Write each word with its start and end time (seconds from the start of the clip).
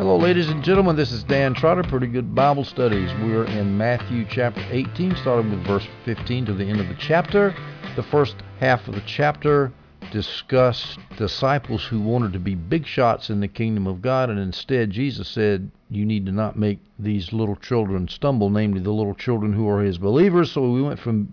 Hello, 0.00 0.16
ladies 0.16 0.48
and 0.48 0.64
gentlemen. 0.64 0.96
This 0.96 1.12
is 1.12 1.22
Dan 1.24 1.52
Trotter. 1.52 1.82
Pretty 1.82 2.06
good 2.06 2.34
Bible 2.34 2.64
studies. 2.64 3.10
We're 3.20 3.44
in 3.44 3.76
Matthew 3.76 4.24
chapter 4.30 4.66
18, 4.70 5.14
starting 5.16 5.50
with 5.50 5.66
verse 5.66 5.86
15 6.06 6.46
to 6.46 6.54
the 6.54 6.64
end 6.64 6.80
of 6.80 6.88
the 6.88 6.96
chapter. 6.98 7.54
The 7.96 8.02
first 8.04 8.36
half 8.60 8.88
of 8.88 8.94
the 8.94 9.02
chapter 9.04 9.70
discussed 10.10 10.98
disciples 11.18 11.84
who 11.84 12.00
wanted 12.00 12.32
to 12.32 12.38
be 12.38 12.54
big 12.54 12.86
shots 12.86 13.28
in 13.28 13.40
the 13.40 13.48
kingdom 13.48 13.86
of 13.86 14.00
God, 14.00 14.30
and 14.30 14.38
instead 14.38 14.90
Jesus 14.90 15.28
said, 15.28 15.70
You 15.90 16.06
need 16.06 16.24
to 16.24 16.32
not 16.32 16.58
make 16.58 16.78
these 16.98 17.34
little 17.34 17.56
children 17.56 18.08
stumble, 18.08 18.48
namely 18.48 18.80
the 18.80 18.92
little 18.92 19.14
children 19.14 19.52
who 19.52 19.68
are 19.68 19.82
his 19.82 19.98
believers. 19.98 20.50
So 20.50 20.62
we 20.70 20.80
went 20.80 20.98
from 20.98 21.28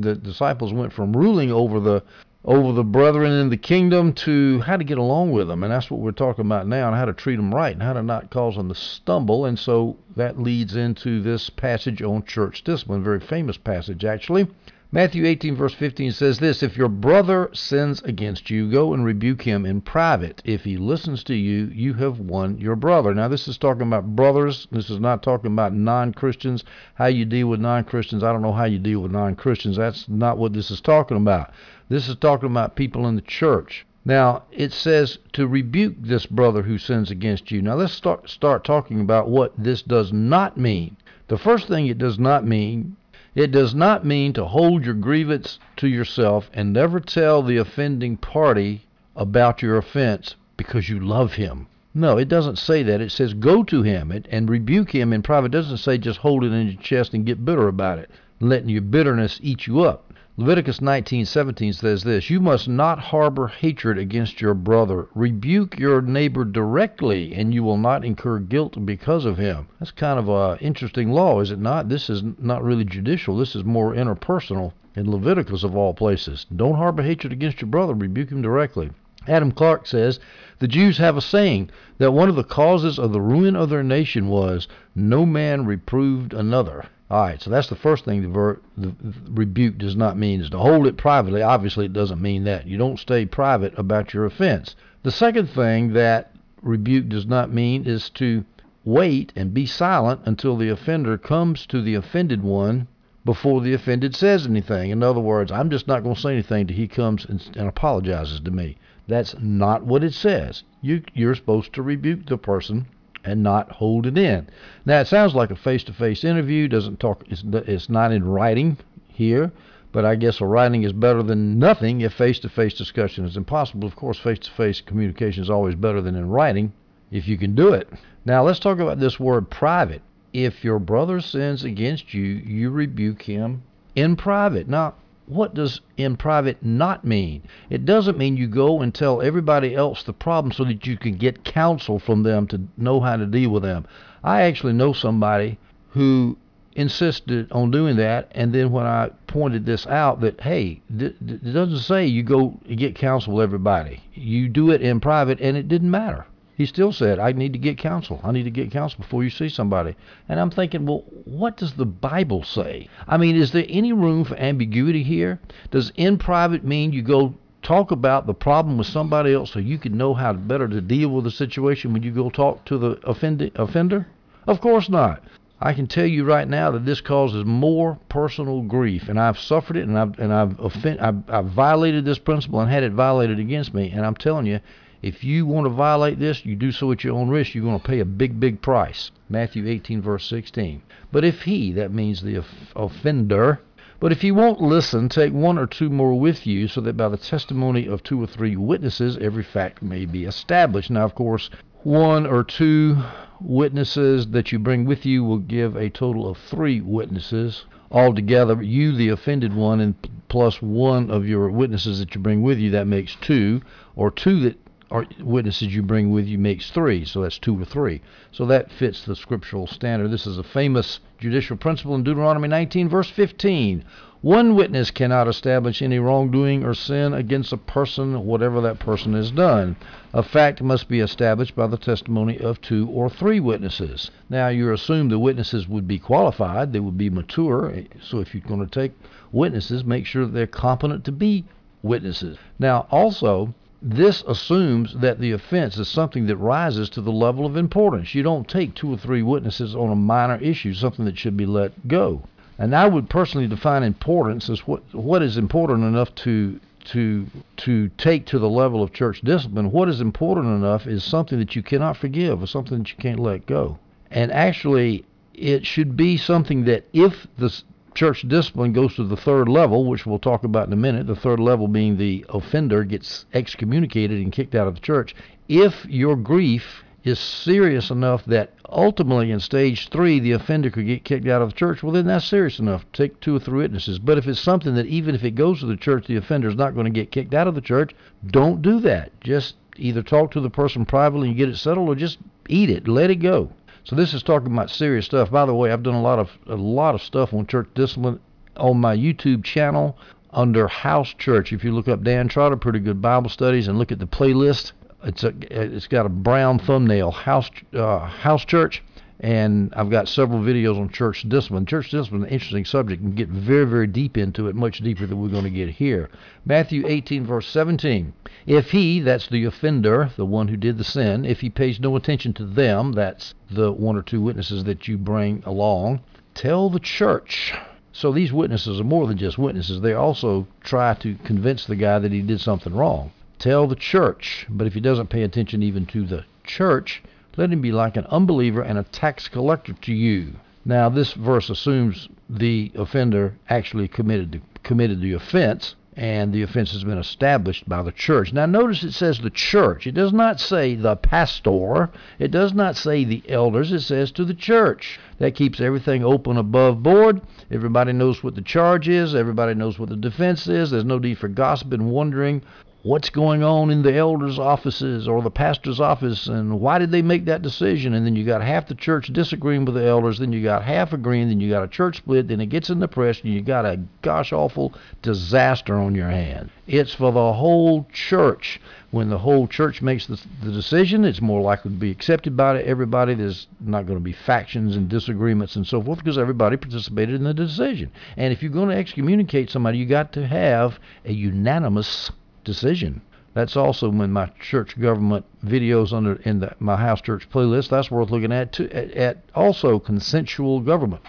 the 0.00 0.14
disciples 0.14 0.72
went 0.72 0.92
from 0.92 1.16
ruling 1.16 1.50
over 1.50 1.80
the 1.80 2.04
over 2.44 2.72
the 2.72 2.84
brethren 2.84 3.32
in 3.32 3.48
the 3.48 3.56
kingdom 3.56 4.12
to 4.12 4.60
how 4.60 4.76
to 4.76 4.84
get 4.84 4.98
along 4.98 5.32
with 5.32 5.48
them. 5.48 5.62
And 5.62 5.72
that's 5.72 5.90
what 5.90 6.00
we're 6.00 6.12
talking 6.12 6.44
about 6.44 6.66
now 6.66 6.88
and 6.88 6.96
how 6.96 7.06
to 7.06 7.14
treat 7.14 7.36
them 7.36 7.54
right 7.54 7.72
and 7.72 7.82
how 7.82 7.94
to 7.94 8.02
not 8.02 8.30
cause 8.30 8.56
them 8.56 8.68
to 8.68 8.74
stumble. 8.74 9.46
And 9.46 9.58
so 9.58 9.96
that 10.16 10.38
leads 10.38 10.76
into 10.76 11.22
this 11.22 11.48
passage 11.48 12.02
on 12.02 12.24
church 12.24 12.62
discipline, 12.62 13.02
very 13.02 13.20
famous 13.20 13.56
passage 13.56 14.04
actually. 14.04 14.46
Matthew 14.94 15.26
18, 15.26 15.56
verse 15.56 15.74
15 15.74 16.12
says 16.12 16.38
this 16.38 16.62
If 16.62 16.76
your 16.76 16.88
brother 16.88 17.50
sins 17.52 18.00
against 18.04 18.48
you, 18.48 18.70
go 18.70 18.94
and 18.94 19.04
rebuke 19.04 19.42
him 19.42 19.66
in 19.66 19.80
private. 19.80 20.40
If 20.44 20.62
he 20.62 20.76
listens 20.76 21.24
to 21.24 21.34
you, 21.34 21.68
you 21.74 21.94
have 21.94 22.20
won 22.20 22.58
your 22.58 22.76
brother. 22.76 23.12
Now, 23.12 23.26
this 23.26 23.48
is 23.48 23.58
talking 23.58 23.88
about 23.88 24.14
brothers. 24.14 24.68
This 24.70 24.90
is 24.90 25.00
not 25.00 25.20
talking 25.20 25.50
about 25.50 25.74
non 25.74 26.12
Christians, 26.14 26.62
how 26.94 27.06
you 27.06 27.24
deal 27.24 27.48
with 27.48 27.58
non 27.58 27.82
Christians. 27.82 28.22
I 28.22 28.30
don't 28.30 28.40
know 28.40 28.52
how 28.52 28.66
you 28.66 28.78
deal 28.78 29.00
with 29.00 29.10
non 29.10 29.34
Christians. 29.34 29.78
That's 29.78 30.08
not 30.08 30.38
what 30.38 30.52
this 30.52 30.70
is 30.70 30.80
talking 30.80 31.16
about. 31.16 31.50
This 31.88 32.08
is 32.08 32.14
talking 32.14 32.52
about 32.52 32.76
people 32.76 33.08
in 33.08 33.16
the 33.16 33.22
church. 33.22 33.84
Now, 34.04 34.44
it 34.52 34.72
says 34.72 35.18
to 35.32 35.48
rebuke 35.48 35.96
this 35.98 36.26
brother 36.26 36.62
who 36.62 36.78
sins 36.78 37.10
against 37.10 37.50
you. 37.50 37.62
Now, 37.62 37.74
let's 37.74 37.92
start, 37.92 38.30
start 38.30 38.62
talking 38.62 39.00
about 39.00 39.28
what 39.28 39.54
this 39.58 39.82
does 39.82 40.12
not 40.12 40.56
mean. 40.56 40.96
The 41.26 41.36
first 41.36 41.66
thing 41.66 41.88
it 41.88 41.98
does 41.98 42.20
not 42.20 42.46
mean 42.46 42.94
it 43.34 43.50
does 43.50 43.74
not 43.74 44.04
mean 44.04 44.32
to 44.32 44.44
hold 44.44 44.84
your 44.84 44.94
grievance 44.94 45.58
to 45.76 45.88
yourself 45.88 46.48
and 46.54 46.72
never 46.72 47.00
tell 47.00 47.42
the 47.42 47.56
offending 47.56 48.16
party 48.16 48.86
about 49.16 49.60
your 49.60 49.76
offense 49.76 50.36
because 50.56 50.88
you 50.88 51.00
love 51.00 51.34
him. 51.34 51.66
No, 51.92 52.16
it 52.16 52.28
doesn't 52.28 52.58
say 52.58 52.82
that. 52.84 53.00
It 53.00 53.10
says 53.10 53.34
go 53.34 53.62
to 53.64 53.82
him 53.82 54.12
and 54.30 54.48
rebuke 54.48 54.92
him 54.92 55.12
in 55.12 55.22
private. 55.22 55.46
It 55.46 55.58
doesn't 55.58 55.78
say 55.78 55.98
just 55.98 56.20
hold 56.20 56.44
it 56.44 56.52
in 56.52 56.68
your 56.68 56.80
chest 56.80 57.14
and 57.14 57.26
get 57.26 57.44
bitter 57.44 57.68
about 57.68 57.98
it, 57.98 58.10
letting 58.40 58.68
your 58.68 58.82
bitterness 58.82 59.40
eat 59.42 59.66
you 59.66 59.80
up. 59.80 60.12
Leviticus 60.36 60.80
19:17 60.80 61.72
says 61.72 62.02
this, 62.02 62.28
"You 62.28 62.40
must 62.40 62.68
not 62.68 62.98
harbor 62.98 63.46
hatred 63.46 63.98
against 63.98 64.40
your 64.40 64.52
brother. 64.52 65.06
Rebuke 65.14 65.78
your 65.78 66.02
neighbor 66.02 66.44
directly, 66.44 67.32
and 67.32 67.54
you 67.54 67.62
will 67.62 67.78
not 67.78 68.04
incur 68.04 68.40
guilt 68.40 68.84
because 68.84 69.26
of 69.26 69.38
him." 69.38 69.68
That's 69.78 69.92
kind 69.92 70.18
of 70.18 70.28
a 70.28 70.58
interesting 70.60 71.12
law, 71.12 71.38
is 71.38 71.52
it 71.52 71.60
not? 71.60 71.88
This 71.88 72.10
is 72.10 72.24
not 72.36 72.64
really 72.64 72.84
judicial. 72.84 73.36
This 73.36 73.54
is 73.54 73.64
more 73.64 73.94
interpersonal 73.94 74.72
in 74.96 75.08
Leviticus 75.08 75.62
of 75.62 75.76
all 75.76 75.94
places. 75.94 76.46
Don't 76.56 76.74
harbor 76.74 77.04
hatred 77.04 77.32
against 77.32 77.60
your 77.60 77.70
brother. 77.70 77.94
Rebuke 77.94 78.32
him 78.32 78.42
directly. 78.42 78.90
Adam 79.28 79.52
Clarke 79.52 79.86
says 79.86 80.18
the 80.58 80.66
Jews 80.66 80.98
have 80.98 81.16
a 81.16 81.20
saying 81.20 81.70
that 81.98 82.10
one 82.10 82.28
of 82.28 82.34
the 82.34 82.42
causes 82.42 82.98
of 82.98 83.12
the 83.12 83.20
ruin 83.20 83.54
of 83.54 83.70
their 83.70 83.84
nation 83.84 84.26
was 84.26 84.66
no 84.96 85.24
man 85.24 85.64
reproved 85.64 86.34
another. 86.34 86.86
All 87.10 87.22
right, 87.22 87.40
so 87.40 87.50
that's 87.50 87.68
the 87.68 87.76
first 87.76 88.06
thing 88.06 88.22
the, 88.22 88.28
ver- 88.28 88.60
the 88.78 88.94
rebuke 89.28 89.76
does 89.76 89.94
not 89.94 90.16
mean 90.16 90.40
is 90.40 90.48
to 90.50 90.58
hold 90.58 90.86
it 90.86 90.96
privately. 90.96 91.42
Obviously, 91.42 91.84
it 91.84 91.92
doesn't 91.92 92.20
mean 92.20 92.44
that. 92.44 92.66
You 92.66 92.78
don't 92.78 92.98
stay 92.98 93.26
private 93.26 93.78
about 93.78 94.14
your 94.14 94.24
offense. 94.24 94.74
The 95.02 95.10
second 95.10 95.50
thing 95.50 95.92
that 95.92 96.32
rebuke 96.62 97.10
does 97.10 97.26
not 97.26 97.52
mean 97.52 97.86
is 97.86 98.08
to 98.10 98.44
wait 98.86 99.34
and 99.36 99.52
be 99.52 99.66
silent 99.66 100.22
until 100.24 100.56
the 100.56 100.70
offender 100.70 101.18
comes 101.18 101.66
to 101.66 101.82
the 101.82 101.94
offended 101.94 102.42
one 102.42 102.88
before 103.24 103.60
the 103.60 103.74
offended 103.74 104.14
says 104.16 104.46
anything. 104.46 104.90
In 104.90 105.02
other 105.02 105.20
words, 105.20 105.52
I'm 105.52 105.68
just 105.70 105.86
not 105.86 106.02
going 106.02 106.14
to 106.14 106.20
say 106.20 106.32
anything 106.32 106.62
until 106.62 106.76
he 106.76 106.88
comes 106.88 107.26
and, 107.26 107.42
and 107.56 107.68
apologizes 107.68 108.40
to 108.40 108.50
me. 108.50 108.78
That's 109.06 109.34
not 109.38 109.84
what 109.84 110.04
it 110.04 110.14
says. 110.14 110.62
You, 110.80 111.02
you're 111.12 111.34
supposed 111.34 111.74
to 111.74 111.82
rebuke 111.82 112.26
the 112.26 112.38
person 112.38 112.86
and 113.24 113.42
not 113.42 113.72
hold 113.72 114.06
it 114.06 114.18
in. 114.18 114.48
Now 114.84 115.00
it 115.00 115.08
sounds 115.08 115.34
like 115.34 115.50
a 115.50 115.56
face-to-face 115.56 116.24
interview. 116.24 116.68
Doesn't 116.68 117.00
talk. 117.00 117.24
It's, 117.28 117.42
it's 117.44 117.88
not 117.88 118.12
in 118.12 118.24
writing 118.24 118.76
here, 119.08 119.50
but 119.92 120.04
I 120.04 120.14
guess 120.16 120.40
a 120.40 120.46
writing 120.46 120.82
is 120.82 120.92
better 120.92 121.22
than 121.22 121.58
nothing 121.58 122.02
if 122.02 122.12
face-to-face 122.12 122.74
discussion 122.74 123.24
is 123.24 123.36
impossible. 123.36 123.88
Of 123.88 123.96
course, 123.96 124.18
face-to-face 124.18 124.82
communication 124.82 125.42
is 125.42 125.50
always 125.50 125.74
better 125.74 126.02
than 126.02 126.14
in 126.14 126.28
writing 126.28 126.72
if 127.10 127.26
you 127.26 127.38
can 127.38 127.54
do 127.54 127.72
it. 127.72 127.88
Now 128.24 128.42
let's 128.42 128.58
talk 128.58 128.78
about 128.78 129.00
this 129.00 129.18
word 129.20 129.50
private. 129.50 130.02
If 130.32 130.64
your 130.64 130.78
brother 130.80 131.20
sins 131.20 131.62
against 131.62 132.12
you, 132.12 132.24
you 132.24 132.70
rebuke 132.70 133.22
him 133.22 133.62
in 133.94 134.16
private. 134.16 134.68
Now, 134.68 134.94
what 135.26 135.54
does 135.54 135.80
in 135.96 136.16
private 136.16 136.62
not 136.62 137.04
mean? 137.04 137.42
It 137.70 137.84
doesn't 137.84 138.18
mean 138.18 138.36
you 138.36 138.46
go 138.46 138.82
and 138.82 138.94
tell 138.94 139.22
everybody 139.22 139.74
else 139.74 140.02
the 140.02 140.12
problem 140.12 140.52
so 140.52 140.64
that 140.64 140.86
you 140.86 140.96
can 140.96 141.16
get 141.16 141.44
counsel 141.44 141.98
from 141.98 142.22
them 142.22 142.46
to 142.48 142.60
know 142.76 143.00
how 143.00 143.16
to 143.16 143.26
deal 143.26 143.50
with 143.50 143.62
them. 143.62 143.86
I 144.22 144.42
actually 144.42 144.74
know 144.74 144.92
somebody 144.92 145.58
who 145.90 146.36
insisted 146.76 147.50
on 147.52 147.70
doing 147.70 147.96
that, 147.96 148.30
and 148.32 148.52
then 148.52 148.70
when 148.72 148.84
I 148.84 149.10
pointed 149.26 149.64
this 149.64 149.86
out, 149.86 150.20
that 150.20 150.40
hey, 150.40 150.82
it 150.98 151.52
doesn't 151.52 151.78
say 151.78 152.06
you 152.06 152.22
go 152.22 152.58
get 152.74 152.94
counsel 152.94 153.34
with 153.34 153.44
everybody. 153.44 154.02
You 154.12 154.48
do 154.48 154.70
it 154.70 154.82
in 154.82 155.00
private, 155.00 155.40
and 155.40 155.56
it 155.56 155.68
didn't 155.68 155.90
matter. 155.90 156.26
He 156.56 156.66
still 156.66 156.92
said, 156.92 157.18
I 157.18 157.32
need 157.32 157.52
to 157.52 157.58
get 157.58 157.78
counsel. 157.78 158.20
I 158.22 158.30
need 158.30 158.44
to 158.44 158.50
get 158.50 158.70
counsel 158.70 159.00
before 159.00 159.24
you 159.24 159.30
see 159.30 159.48
somebody. 159.48 159.96
And 160.28 160.38
I'm 160.38 160.50
thinking, 160.50 160.86
well, 160.86 161.04
what 161.24 161.56
does 161.56 161.74
the 161.74 161.86
Bible 161.86 162.44
say? 162.44 162.88
I 163.08 163.16
mean, 163.16 163.34
is 163.34 163.50
there 163.50 163.66
any 163.68 163.92
room 163.92 164.24
for 164.24 164.36
ambiguity 164.36 165.02
here? 165.02 165.40
Does 165.70 165.92
in 165.96 166.16
private 166.18 166.64
mean 166.64 166.92
you 166.92 167.02
go 167.02 167.34
talk 167.62 167.90
about 167.90 168.26
the 168.26 168.34
problem 168.34 168.78
with 168.78 168.86
somebody 168.86 169.32
else 169.32 169.52
so 169.52 169.58
you 169.58 169.78
can 169.78 169.96
know 169.96 170.14
how 170.14 170.32
better 170.32 170.68
to 170.68 170.80
deal 170.80 171.08
with 171.08 171.24
the 171.24 171.30
situation 171.30 171.92
when 171.92 172.02
you 172.02 172.12
go 172.12 172.30
talk 172.30 172.64
to 172.66 172.78
the 172.78 173.00
offender? 173.04 174.06
Of 174.46 174.60
course 174.60 174.88
not. 174.88 175.24
I 175.60 175.72
can 175.72 175.86
tell 175.86 176.04
you 176.04 176.24
right 176.24 176.46
now 176.46 176.72
that 176.72 176.84
this 176.84 177.00
causes 177.00 177.44
more 177.44 177.98
personal 178.08 178.60
grief, 178.62 179.08
and 179.08 179.18
I've 179.18 179.38
suffered 179.38 179.76
it, 179.76 179.88
and 179.88 179.98
I've 179.98 180.18
and 180.18 180.32
I've, 180.32 180.60
offend, 180.60 181.00
I've, 181.00 181.30
I've 181.30 181.46
violated 181.46 182.04
this 182.04 182.18
principle 182.18 182.60
and 182.60 182.70
had 182.70 182.82
it 182.82 182.92
violated 182.92 183.38
against 183.38 183.72
me. 183.72 183.90
And 183.90 184.04
I'm 184.04 184.16
telling 184.16 184.46
you, 184.46 184.60
if 185.04 185.22
you 185.22 185.44
want 185.44 185.66
to 185.66 185.68
violate 185.68 186.18
this, 186.18 186.46
you 186.46 186.56
do 186.56 186.72
so 186.72 186.90
at 186.90 187.04
your 187.04 187.14
own 187.14 187.28
risk. 187.28 187.54
You're 187.54 187.62
going 187.62 187.78
to 187.78 187.86
pay 187.86 188.00
a 188.00 188.06
big, 188.06 188.40
big 188.40 188.62
price. 188.62 189.10
Matthew 189.28 189.68
18, 189.68 190.00
verse 190.00 190.24
16. 190.26 190.80
But 191.12 191.26
if 191.26 191.42
he, 191.42 191.72
that 191.72 191.92
means 191.92 192.22
the 192.22 192.42
offender, 192.74 193.60
but 194.00 194.12
if 194.12 194.24
you 194.24 194.34
won't 194.34 194.62
listen, 194.62 195.10
take 195.10 195.34
one 195.34 195.58
or 195.58 195.66
two 195.66 195.90
more 195.90 196.18
with 196.18 196.46
you, 196.46 196.68
so 196.68 196.80
that 196.80 196.96
by 196.96 197.10
the 197.10 197.18
testimony 197.18 197.86
of 197.86 198.02
two 198.02 198.22
or 198.22 198.26
three 198.26 198.56
witnesses, 198.56 199.18
every 199.18 199.42
fact 199.42 199.82
may 199.82 200.06
be 200.06 200.24
established. 200.24 200.90
Now, 200.90 201.04
of 201.04 201.14
course, 201.14 201.50
one 201.82 202.26
or 202.26 202.42
two 202.42 202.96
witnesses 203.42 204.28
that 204.28 204.52
you 204.52 204.58
bring 204.58 204.86
with 204.86 205.04
you 205.04 205.22
will 205.22 205.36
give 205.36 205.76
a 205.76 205.90
total 205.90 206.26
of 206.26 206.38
three 206.38 206.80
witnesses. 206.80 207.66
Altogether, 207.90 208.62
you, 208.62 208.92
the 208.92 209.10
offended 209.10 209.54
one, 209.54 209.80
and 209.80 209.94
plus 210.28 210.62
one 210.62 211.10
of 211.10 211.28
your 211.28 211.50
witnesses 211.50 211.98
that 211.98 212.14
you 212.14 212.22
bring 212.22 212.40
with 212.40 212.58
you, 212.58 212.70
that 212.70 212.86
makes 212.86 213.16
two, 213.16 213.60
or 213.94 214.10
two 214.10 214.40
that 214.40 214.58
or 214.94 215.04
witnesses 215.18 215.74
you 215.74 215.82
bring 215.82 216.12
with 216.12 216.24
you 216.24 216.38
makes 216.38 216.70
three, 216.70 217.04
so 217.04 217.22
that's 217.22 217.40
two 217.40 217.60
or 217.60 217.64
three. 217.64 218.00
So 218.30 218.46
that 218.46 218.70
fits 218.70 219.04
the 219.04 219.16
scriptural 219.16 219.66
standard. 219.66 220.12
This 220.12 220.24
is 220.24 220.38
a 220.38 220.44
famous 220.44 221.00
judicial 221.18 221.56
principle 221.56 221.96
in 221.96 222.04
Deuteronomy 222.04 222.46
19, 222.46 222.88
verse 222.88 223.10
15. 223.10 223.84
One 224.20 224.54
witness 224.54 224.92
cannot 224.92 225.26
establish 225.26 225.82
any 225.82 225.98
wrongdoing 225.98 226.62
or 226.62 226.74
sin 226.74 227.12
against 227.12 227.52
a 227.52 227.56
person, 227.56 228.24
whatever 228.24 228.60
that 228.60 228.78
person 228.78 229.14
has 229.14 229.32
done. 229.32 229.74
A 230.12 230.22
fact 230.22 230.62
must 230.62 230.88
be 230.88 231.00
established 231.00 231.56
by 231.56 231.66
the 231.66 231.76
testimony 231.76 232.38
of 232.38 232.60
two 232.60 232.88
or 232.88 233.10
three 233.10 233.40
witnesses. 233.40 234.12
Now, 234.30 234.46
you 234.46 234.72
assume 234.72 235.08
the 235.08 235.18
witnesses 235.18 235.66
would 235.68 235.88
be 235.88 235.98
qualified, 235.98 236.72
they 236.72 236.78
would 236.78 236.96
be 236.96 237.10
mature. 237.10 237.82
So, 238.00 238.20
if 238.20 238.32
you're 238.32 238.46
going 238.46 238.64
to 238.64 238.70
take 238.70 238.92
witnesses, 239.32 239.84
make 239.84 240.06
sure 240.06 240.24
they're 240.24 240.46
competent 240.46 241.02
to 241.06 241.12
be 241.12 241.46
witnesses. 241.82 242.38
Now, 242.60 242.86
also, 242.92 243.54
this 243.86 244.22
assumes 244.26 244.94
that 244.94 245.20
the 245.20 245.32
offense 245.32 245.76
is 245.76 245.88
something 245.88 246.26
that 246.26 246.38
rises 246.38 246.88
to 246.88 247.02
the 247.02 247.12
level 247.12 247.44
of 247.44 247.54
importance. 247.54 248.14
You 248.14 248.22
don't 248.22 248.48
take 248.48 248.74
two 248.74 248.90
or 248.90 248.96
three 248.96 249.22
witnesses 249.22 249.76
on 249.76 249.90
a 249.90 249.94
minor 249.94 250.36
issue, 250.36 250.72
something 250.72 251.04
that 251.04 251.18
should 251.18 251.36
be 251.36 251.44
let 251.44 251.86
go. 251.86 252.22
And 252.58 252.74
I 252.74 252.86
would 252.86 253.10
personally 253.10 253.46
define 253.46 253.82
importance 253.82 254.48
as 254.48 254.66
what 254.66 254.82
what 254.94 255.22
is 255.22 255.36
important 255.36 255.84
enough 255.84 256.14
to 256.16 256.58
to 256.92 257.26
to 257.58 257.88
take 257.98 258.24
to 258.26 258.38
the 258.38 258.48
level 258.48 258.82
of 258.82 258.94
church 258.94 259.20
discipline. 259.20 259.70
What 259.70 259.90
is 259.90 260.00
important 260.00 260.46
enough 260.46 260.86
is 260.86 261.04
something 261.04 261.38
that 261.38 261.54
you 261.54 261.62
cannot 261.62 261.98
forgive 261.98 262.42
or 262.42 262.46
something 262.46 262.78
that 262.78 262.90
you 262.90 262.96
can't 262.96 263.20
let 263.20 263.44
go. 263.44 263.78
And 264.10 264.32
actually, 264.32 265.04
it 265.34 265.66
should 265.66 265.94
be 265.94 266.16
something 266.16 266.64
that 266.64 266.84
if 266.94 267.26
the 267.36 267.62
church 267.94 268.26
discipline 268.28 268.72
goes 268.72 268.94
to 268.96 269.04
the 269.04 269.16
third 269.16 269.48
level, 269.48 269.84
which 269.84 270.06
we'll 270.06 270.18
talk 270.18 270.44
about 270.44 270.66
in 270.66 270.72
a 270.72 270.76
minute, 270.76 271.06
the 271.06 271.16
third 271.16 271.40
level 271.40 271.68
being 271.68 271.96
the 271.96 272.24
offender 272.28 272.84
gets 272.84 273.26
excommunicated 273.32 274.20
and 274.20 274.32
kicked 274.32 274.54
out 274.54 274.66
of 274.66 274.74
the 274.74 274.80
church. 274.80 275.14
If 275.48 275.84
your 275.86 276.16
grief 276.16 276.84
is 277.04 277.18
serious 277.18 277.90
enough 277.90 278.24
that 278.24 278.54
ultimately 278.68 279.30
in 279.30 279.38
stage 279.38 279.90
three 279.90 280.18
the 280.18 280.32
offender 280.32 280.70
could 280.70 280.86
get 280.86 281.04
kicked 281.04 281.28
out 281.28 281.42
of 281.42 281.50
the 281.50 281.54
church, 281.54 281.82
well 281.82 281.92
then 281.92 282.06
that's 282.06 282.24
serious 282.24 282.58
enough. 282.58 282.84
Take 282.92 283.20
two 283.20 283.36
or 283.36 283.40
three 283.40 283.58
witnesses. 283.58 283.98
But 283.98 284.18
if 284.18 284.26
it's 284.26 284.40
something 284.40 284.74
that 284.74 284.86
even 284.86 285.14
if 285.14 285.22
it 285.22 285.34
goes 285.34 285.60
to 285.60 285.66
the 285.66 285.76
church, 285.76 286.06
the 286.06 286.16
offender 286.16 286.48
is 286.48 286.56
not 286.56 286.74
going 286.74 286.86
to 286.86 286.90
get 286.90 287.12
kicked 287.12 287.34
out 287.34 287.46
of 287.46 287.54
the 287.54 287.60
church, 287.60 287.94
don't 288.26 288.62
do 288.62 288.80
that. 288.80 289.12
Just 289.20 289.56
either 289.76 290.02
talk 290.02 290.30
to 290.30 290.40
the 290.40 290.50
person 290.50 290.86
privately 290.86 291.28
and 291.28 291.36
get 291.36 291.48
it 291.48 291.56
settled, 291.56 291.88
or 291.88 291.94
just 291.94 292.18
eat 292.48 292.70
it, 292.70 292.88
let 292.88 293.10
it 293.10 293.16
go. 293.16 293.50
So 293.84 293.96
this 293.96 294.14
is 294.14 294.22
talking 294.22 294.52
about 294.52 294.70
serious 294.70 295.04
stuff. 295.04 295.30
By 295.30 295.44
the 295.44 295.54
way, 295.54 295.70
I've 295.70 295.82
done 295.82 295.94
a 295.94 296.02
lot 296.02 296.18
of 296.18 296.30
a 296.46 296.56
lot 296.56 296.94
of 296.94 297.02
stuff 297.02 297.34
on 297.34 297.46
church 297.46 297.68
discipline 297.74 298.18
on 298.56 298.80
my 298.80 298.96
YouTube 298.96 299.44
channel 299.44 299.98
under 300.32 300.68
House 300.68 301.14
Church. 301.18 301.52
If 301.52 301.64
you 301.64 301.72
look 301.72 301.86
up 301.86 302.02
Dan 302.02 302.28
Trotter, 302.28 302.56
pretty 302.56 302.78
good 302.78 303.02
Bible 303.02 303.28
studies, 303.28 303.68
and 303.68 303.78
look 303.78 303.92
at 303.92 303.98
the 303.98 304.06
playlist, 304.06 304.72
it's 305.04 305.22
a 305.22 305.34
it's 305.50 305.86
got 305.86 306.06
a 306.06 306.08
brown 306.08 306.58
thumbnail, 306.58 307.10
House 307.10 307.50
uh, 307.74 307.98
House 307.98 308.44
Church, 308.46 308.82
and 309.24 309.72
I've 309.74 309.88
got 309.88 310.06
several 310.06 310.40
videos 310.40 310.78
on 310.78 310.90
church 310.90 311.26
discipline. 311.26 311.64
Church 311.64 311.88
discipline 311.88 312.24
is 312.24 312.26
an 312.26 312.32
interesting 312.34 312.66
subject 312.66 313.00
and 313.00 313.16
get 313.16 313.30
very 313.30 313.64
very 313.64 313.86
deep 313.86 314.18
into 314.18 314.48
it, 314.48 314.54
much 314.54 314.80
deeper 314.80 315.06
than 315.06 315.18
we're 315.18 315.30
going 315.30 315.44
to 315.44 315.50
get 315.50 315.70
here. 315.70 316.10
Matthew 316.44 316.86
18 316.86 317.24
verse 317.24 317.46
17. 317.48 318.12
If 318.46 318.72
he, 318.72 319.00
that's 319.00 319.26
the 319.26 319.46
offender, 319.46 320.10
the 320.16 320.26
one 320.26 320.48
who 320.48 320.58
did 320.58 320.76
the 320.76 320.84
sin, 320.84 321.24
if 321.24 321.40
he 321.40 321.48
pays 321.48 321.80
no 321.80 321.96
attention 321.96 322.34
to 322.34 322.44
them, 322.44 322.92
that's 322.92 323.32
the 323.50 323.72
one 323.72 323.96
or 323.96 324.02
two 324.02 324.20
witnesses 324.20 324.64
that 324.64 324.88
you 324.88 324.98
bring 324.98 325.42
along, 325.46 326.00
tell 326.34 326.68
the 326.68 326.78
church. 326.78 327.54
So 327.94 328.12
these 328.12 328.30
witnesses 328.30 328.78
are 328.78 328.84
more 328.84 329.06
than 329.06 329.16
just 329.16 329.38
witnesses. 329.38 329.80
They 329.80 329.94
also 329.94 330.46
try 330.62 330.92
to 330.96 331.14
convince 331.24 331.64
the 331.64 331.76
guy 331.76 331.98
that 331.98 332.12
he 332.12 332.20
did 332.20 332.42
something 332.42 332.74
wrong 332.74 333.10
tell 333.38 333.66
the 333.66 333.76
church. 333.76 334.46
But 334.48 334.66
if 334.66 334.74
he 334.74 334.80
doesn't 334.80 335.08
pay 335.08 335.22
attention 335.22 335.62
even 335.62 335.86
to 335.86 336.06
the 336.06 336.24
church, 336.44 337.02
let 337.36 337.52
him 337.52 337.60
be 337.60 337.72
like 337.72 337.96
an 337.96 338.06
unbeliever 338.06 338.62
and 338.62 338.78
a 338.78 338.84
tax 338.84 339.28
collector 339.28 339.72
to 339.72 339.92
you. 339.92 340.34
Now, 340.64 340.88
this 340.88 341.12
verse 341.12 341.50
assumes 341.50 342.08
the 342.28 342.72
offender 342.74 343.36
actually 343.48 343.88
committed 343.88 344.32
the, 344.32 344.40
committed 344.62 345.00
the 345.00 345.12
offense, 345.12 345.74
and 345.96 346.32
the 346.32 346.42
offense 346.42 346.72
has 346.72 346.82
been 346.82 346.98
established 346.98 347.68
by 347.68 347.82
the 347.82 347.92
church. 347.92 348.32
Now, 348.32 348.46
notice 348.46 348.82
it 348.82 348.92
says 348.92 349.18
the 349.18 349.30
church. 349.30 349.86
It 349.86 349.92
does 349.92 350.12
not 350.12 350.40
say 350.40 350.74
the 350.74 350.96
pastor. 350.96 351.90
It 352.18 352.30
does 352.30 352.52
not 352.52 352.76
say 352.76 353.04
the 353.04 353.22
elders. 353.28 353.72
It 353.72 353.80
says 353.80 354.10
to 354.12 354.24
the 354.24 354.34
church. 354.34 354.98
That 355.18 355.36
keeps 355.36 355.60
everything 355.60 356.04
open 356.04 356.36
above 356.36 356.82
board. 356.82 357.20
Everybody 357.50 357.92
knows 357.92 358.24
what 358.24 358.34
the 358.34 358.42
charge 358.42 358.88
is. 358.88 359.14
Everybody 359.14 359.54
knows 359.54 359.78
what 359.78 359.88
the 359.88 359.96
defense 359.96 360.48
is. 360.48 360.70
There's 360.70 360.84
no 360.84 360.98
need 360.98 361.18
for 361.18 361.28
gossip 361.28 361.72
and 361.72 361.90
wondering 361.90 362.42
what's 362.84 363.08
going 363.08 363.42
on 363.42 363.70
in 363.70 363.80
the 363.80 363.94
elders' 363.94 364.38
offices 364.38 365.08
or 365.08 365.22
the 365.22 365.30
pastor's 365.30 365.80
office 365.80 366.26
and 366.26 366.60
why 366.60 366.78
did 366.78 366.90
they 366.90 367.00
make 367.00 367.24
that 367.24 367.40
decision? 367.40 367.94
And 367.94 368.04
then 368.04 368.14
you 368.14 368.26
got 368.26 368.42
half 368.42 368.68
the 368.68 368.74
church 368.74 369.10
disagreeing 369.10 369.64
with 369.64 369.74
the 369.74 369.86
elders 369.86 370.18
then 370.18 370.32
you 370.32 370.42
got 370.42 370.62
half 370.62 370.92
agreeing 370.92 371.28
then 371.28 371.40
you 371.40 371.48
got 371.48 371.64
a 371.64 371.68
church 371.68 371.96
split 371.96 372.28
then 372.28 372.42
it 372.42 372.50
gets 372.50 372.68
in 372.68 372.80
the 372.80 372.86
press 372.86 373.22
and 373.22 373.32
you 373.32 373.40
got 373.40 373.64
a 373.64 373.80
gosh 374.02 374.34
awful 374.34 374.74
disaster 375.00 375.76
on 375.76 375.94
your 375.94 376.10
hand. 376.10 376.50
It's 376.66 376.94
for 376.94 377.10
the 377.10 377.32
whole 377.32 377.86
church. 377.90 378.60
When 378.90 379.08
the 379.08 379.18
whole 379.18 379.48
church 379.48 379.80
makes 379.80 380.06
the, 380.06 380.20
the 380.42 380.52
decision 380.52 381.06
it's 381.06 381.22
more 381.22 381.40
likely 381.40 381.70
to 381.70 381.78
be 381.78 381.90
accepted 381.90 382.36
by 382.36 382.60
everybody. 382.60 383.14
There's 383.14 383.46
not 383.60 383.86
going 383.86 383.98
to 383.98 384.04
be 384.04 384.12
factions 384.12 384.76
and 384.76 384.90
disagreements 384.90 385.56
and 385.56 385.66
so 385.66 385.82
forth 385.82 386.00
because 386.00 386.18
everybody 386.18 386.58
participated 386.58 387.14
in 387.14 387.24
the 387.24 387.32
decision. 387.32 387.90
And 388.18 388.30
if 388.30 388.42
you're 388.42 388.52
going 388.52 388.68
to 388.68 388.76
excommunicate 388.76 389.48
somebody 389.48 389.78
you 389.78 389.86
got 389.86 390.12
to 390.12 390.26
have 390.26 390.78
a 391.06 391.12
unanimous 391.12 392.10
decision. 392.44 393.00
That's 393.34 393.56
also 393.56 393.90
in 393.90 394.12
my 394.12 394.26
church 394.40 394.78
government 394.78 395.24
videos 395.44 395.92
under 395.92 396.14
in 396.22 396.38
the, 396.38 396.54
my 396.60 396.76
house 396.76 397.00
church 397.00 397.28
playlist. 397.30 397.70
That's 397.70 397.90
worth 397.90 398.10
looking 398.10 398.32
at 398.32 398.52
too. 398.52 398.68
At, 398.70 398.92
at 398.92 399.24
also 399.34 399.80
consensual 399.80 400.60
government. 400.60 401.02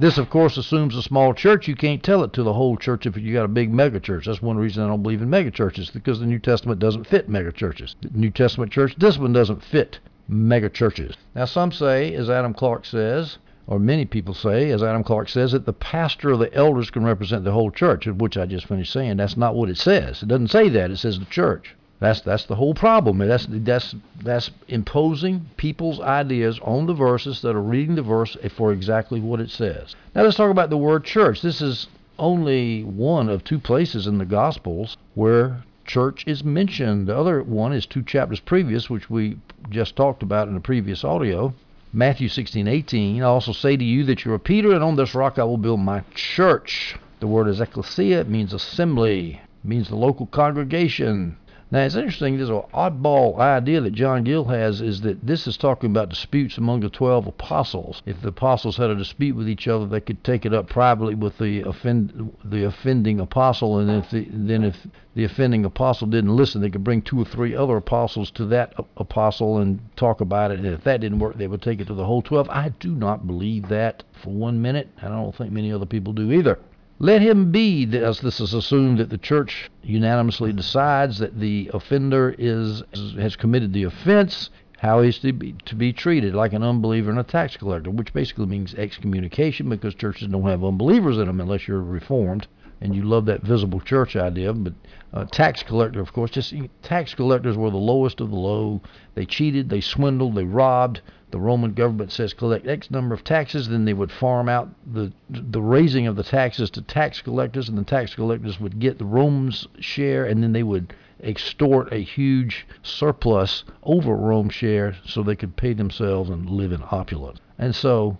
This, 0.00 0.18
of 0.18 0.30
course, 0.30 0.56
assumes 0.56 0.94
a 0.94 1.02
small 1.02 1.34
church. 1.34 1.66
You 1.66 1.74
can't 1.74 2.02
tell 2.02 2.22
it 2.22 2.32
to 2.34 2.44
the 2.44 2.52
whole 2.52 2.76
church 2.76 3.06
if 3.06 3.16
you 3.16 3.32
got 3.32 3.46
a 3.46 3.48
big 3.48 3.72
mega 3.72 3.98
church. 3.98 4.26
That's 4.26 4.42
one 4.42 4.56
reason 4.56 4.84
I 4.84 4.88
don't 4.88 5.02
believe 5.02 5.22
in 5.22 5.30
mega 5.30 5.50
churches 5.50 5.90
because 5.90 6.20
the 6.20 6.26
New 6.26 6.38
Testament 6.38 6.78
doesn't 6.78 7.06
fit 7.08 7.28
mega 7.28 7.50
churches. 7.50 7.96
The 8.02 8.10
New 8.12 8.30
Testament 8.30 8.70
church 8.70 8.94
discipline 8.96 9.32
doesn't 9.32 9.64
fit 9.64 9.98
mega 10.28 10.68
churches. 10.68 11.16
Now, 11.34 11.46
some 11.46 11.72
say, 11.72 12.14
as 12.14 12.30
Adam 12.30 12.54
Clarke 12.54 12.84
says, 12.84 13.38
or 13.68 13.78
many 13.78 14.06
people 14.06 14.32
say, 14.32 14.70
as 14.70 14.82
Adam 14.82 15.04
Clarke 15.04 15.28
says, 15.28 15.52
that 15.52 15.66
the 15.66 15.74
pastor 15.74 16.32
or 16.32 16.38
the 16.38 16.52
elders 16.54 16.90
can 16.90 17.04
represent 17.04 17.44
the 17.44 17.52
whole 17.52 17.70
church, 17.70 18.06
which 18.06 18.38
I 18.38 18.46
just 18.46 18.66
finished 18.66 18.92
saying. 18.92 19.18
That's 19.18 19.36
not 19.36 19.54
what 19.54 19.68
it 19.68 19.76
says. 19.76 20.22
It 20.22 20.28
doesn't 20.28 20.48
say 20.48 20.70
that. 20.70 20.90
It 20.90 20.96
says 20.96 21.18
the 21.18 21.26
church. 21.26 21.76
That's 22.00 22.22
that's 22.22 22.46
the 22.46 22.54
whole 22.54 22.74
problem. 22.74 23.18
That's 23.18 23.46
that's 23.50 23.94
that's 24.22 24.50
imposing 24.68 25.50
people's 25.56 26.00
ideas 26.00 26.58
on 26.62 26.86
the 26.86 26.94
verses 26.94 27.42
that 27.42 27.56
are 27.56 27.60
reading 27.60 27.96
the 27.96 28.02
verse 28.02 28.36
for 28.56 28.72
exactly 28.72 29.20
what 29.20 29.40
it 29.40 29.50
says. 29.50 29.94
Now 30.14 30.22
let's 30.22 30.36
talk 30.36 30.50
about 30.50 30.70
the 30.70 30.78
word 30.78 31.04
church. 31.04 31.42
This 31.42 31.60
is 31.60 31.88
only 32.18 32.84
one 32.84 33.28
of 33.28 33.44
two 33.44 33.58
places 33.58 34.06
in 34.06 34.16
the 34.18 34.24
Gospels 34.24 34.96
where 35.14 35.64
church 35.84 36.24
is 36.26 36.42
mentioned. 36.42 37.08
The 37.08 37.16
other 37.16 37.42
one 37.42 37.72
is 37.72 37.84
two 37.84 38.02
chapters 38.02 38.40
previous, 38.40 38.88
which 38.88 39.10
we 39.10 39.38
just 39.68 39.94
talked 39.94 40.22
about 40.22 40.48
in 40.48 40.54
the 40.54 40.60
previous 40.60 41.04
audio. 41.04 41.52
Matthew 41.92 42.28
16:18, 42.28 43.20
I 43.20 43.22
also 43.22 43.52
say 43.52 43.74
to 43.74 43.84
you 43.84 44.04
that 44.04 44.22
you 44.22 44.32
are 44.34 44.38
Peter, 44.38 44.74
and 44.74 44.84
on 44.84 44.96
this 44.96 45.14
rock 45.14 45.38
I 45.38 45.44
will 45.44 45.56
build 45.56 45.80
my 45.80 46.02
church. 46.14 46.94
The 47.20 47.26
word 47.26 47.48
is 47.48 47.62
ecclesia. 47.62 48.20
It 48.20 48.28
means 48.28 48.52
assembly. 48.52 49.40
It 49.64 49.66
means 49.66 49.88
the 49.88 49.96
local 49.96 50.26
congregation. 50.26 51.38
Now 51.70 51.80
it's 51.80 51.96
interesting. 51.96 52.36
There's 52.36 52.48
an 52.48 52.62
oddball 52.72 53.38
idea 53.38 53.82
that 53.82 53.92
John 53.92 54.24
Gill 54.24 54.46
has 54.46 54.80
is 54.80 55.02
that 55.02 55.26
this 55.26 55.46
is 55.46 55.58
talking 55.58 55.90
about 55.90 56.08
disputes 56.08 56.56
among 56.56 56.80
the 56.80 56.88
twelve 56.88 57.26
apostles. 57.26 58.02
If 58.06 58.22
the 58.22 58.28
apostles 58.28 58.78
had 58.78 58.88
a 58.88 58.94
dispute 58.94 59.36
with 59.36 59.50
each 59.50 59.68
other, 59.68 59.84
they 59.84 60.00
could 60.00 60.24
take 60.24 60.46
it 60.46 60.54
up 60.54 60.70
privately 60.70 61.14
with 61.14 61.36
the 61.36 61.60
offend 61.60 62.34
the 62.42 62.64
offending 62.64 63.20
apostle, 63.20 63.78
and 63.80 63.90
if 63.90 64.10
the, 64.10 64.26
then 64.30 64.64
if 64.64 64.86
the 65.14 65.24
offending 65.24 65.66
apostle 65.66 66.06
didn't 66.06 66.34
listen, 66.34 66.62
they 66.62 66.70
could 66.70 66.84
bring 66.84 67.02
two 67.02 67.20
or 67.20 67.26
three 67.26 67.54
other 67.54 67.76
apostles 67.76 68.30
to 68.30 68.46
that 68.46 68.72
apostle 68.96 69.58
and 69.58 69.78
talk 69.96 70.22
about 70.22 70.50
it. 70.50 70.60
And 70.60 70.68
if 70.68 70.84
that 70.84 71.02
didn't 71.02 71.18
work, 71.18 71.36
they 71.36 71.48
would 71.48 71.60
take 71.60 71.80
it 71.80 71.88
to 71.88 71.94
the 71.94 72.06
whole 72.06 72.22
twelve. 72.22 72.48
I 72.48 72.70
do 72.80 72.94
not 72.94 73.26
believe 73.26 73.68
that 73.68 74.04
for 74.22 74.30
one 74.30 74.62
minute. 74.62 74.88
I 75.02 75.08
don't 75.08 75.34
think 75.34 75.52
many 75.52 75.70
other 75.70 75.86
people 75.86 76.14
do 76.14 76.32
either. 76.32 76.58
Let 77.00 77.22
him 77.22 77.52
be, 77.52 77.84
as 77.96 78.18
this 78.20 78.40
is 78.40 78.54
assumed 78.54 78.98
that 78.98 79.08
the 79.08 79.18
church 79.18 79.70
unanimously 79.84 80.52
decides 80.52 81.18
that 81.18 81.38
the 81.38 81.70
offender 81.72 82.34
is 82.36 82.82
has 83.16 83.36
committed 83.36 83.72
the 83.72 83.84
offense, 83.84 84.50
how 84.78 85.02
he's 85.02 85.18
to 85.20 85.32
be, 85.32 85.54
to 85.66 85.76
be 85.76 85.92
treated 85.92 86.34
like 86.34 86.52
an 86.52 86.64
unbeliever 86.64 87.10
and 87.10 87.20
a 87.20 87.22
tax 87.22 87.56
collector, 87.56 87.90
which 87.90 88.12
basically 88.12 88.46
means 88.46 88.74
excommunication 88.74 89.68
because 89.68 89.94
churches 89.94 90.26
don't 90.26 90.42
have 90.42 90.64
unbelievers 90.64 91.18
in 91.18 91.26
them 91.28 91.40
unless 91.40 91.68
you're 91.68 91.82
reformed 91.82 92.48
and 92.80 92.94
you 92.94 93.02
love 93.02 93.26
that 93.26 93.42
visible 93.42 93.80
church 93.80 94.16
idea. 94.16 94.52
But 94.52 94.74
uh, 95.12 95.24
tax 95.24 95.62
collector, 95.62 96.00
of 96.00 96.12
course, 96.12 96.30
just 96.30 96.54
tax 96.82 97.14
collectors 97.14 97.56
were 97.56 97.70
the 97.70 97.76
lowest 97.76 98.20
of 98.20 98.30
the 98.30 98.36
low. 98.36 98.80
They 99.14 99.26
cheated, 99.26 99.68
they 99.68 99.80
swindled, 99.80 100.34
they 100.34 100.44
robbed 100.44 101.00
the 101.30 101.38
Roman 101.38 101.74
government 101.74 102.10
says 102.10 102.32
collect 102.32 102.66
X 102.66 102.90
number 102.90 103.14
of 103.14 103.22
taxes, 103.22 103.68
then 103.68 103.84
they 103.84 103.92
would 103.92 104.10
farm 104.10 104.48
out 104.48 104.70
the 104.86 105.12
the 105.28 105.60
raising 105.60 106.06
of 106.06 106.16
the 106.16 106.22
taxes 106.22 106.70
to 106.70 106.80
tax 106.80 107.20
collectors, 107.20 107.68
and 107.68 107.76
the 107.76 107.84
tax 107.84 108.14
collectors 108.14 108.58
would 108.58 108.78
get 108.78 108.98
the 108.98 109.04
Rome's 109.04 109.68
share, 109.78 110.24
and 110.24 110.42
then 110.42 110.52
they 110.52 110.62
would 110.62 110.94
extort 111.20 111.92
a 111.92 111.98
huge 111.98 112.66
surplus 112.82 113.64
over 113.82 114.16
Rome's 114.16 114.54
share 114.54 114.96
so 115.04 115.22
they 115.22 115.36
could 115.36 115.56
pay 115.56 115.74
themselves 115.74 116.30
and 116.30 116.48
live 116.48 116.72
in 116.72 116.82
opulence. 116.90 117.40
And 117.58 117.74
so, 117.74 118.16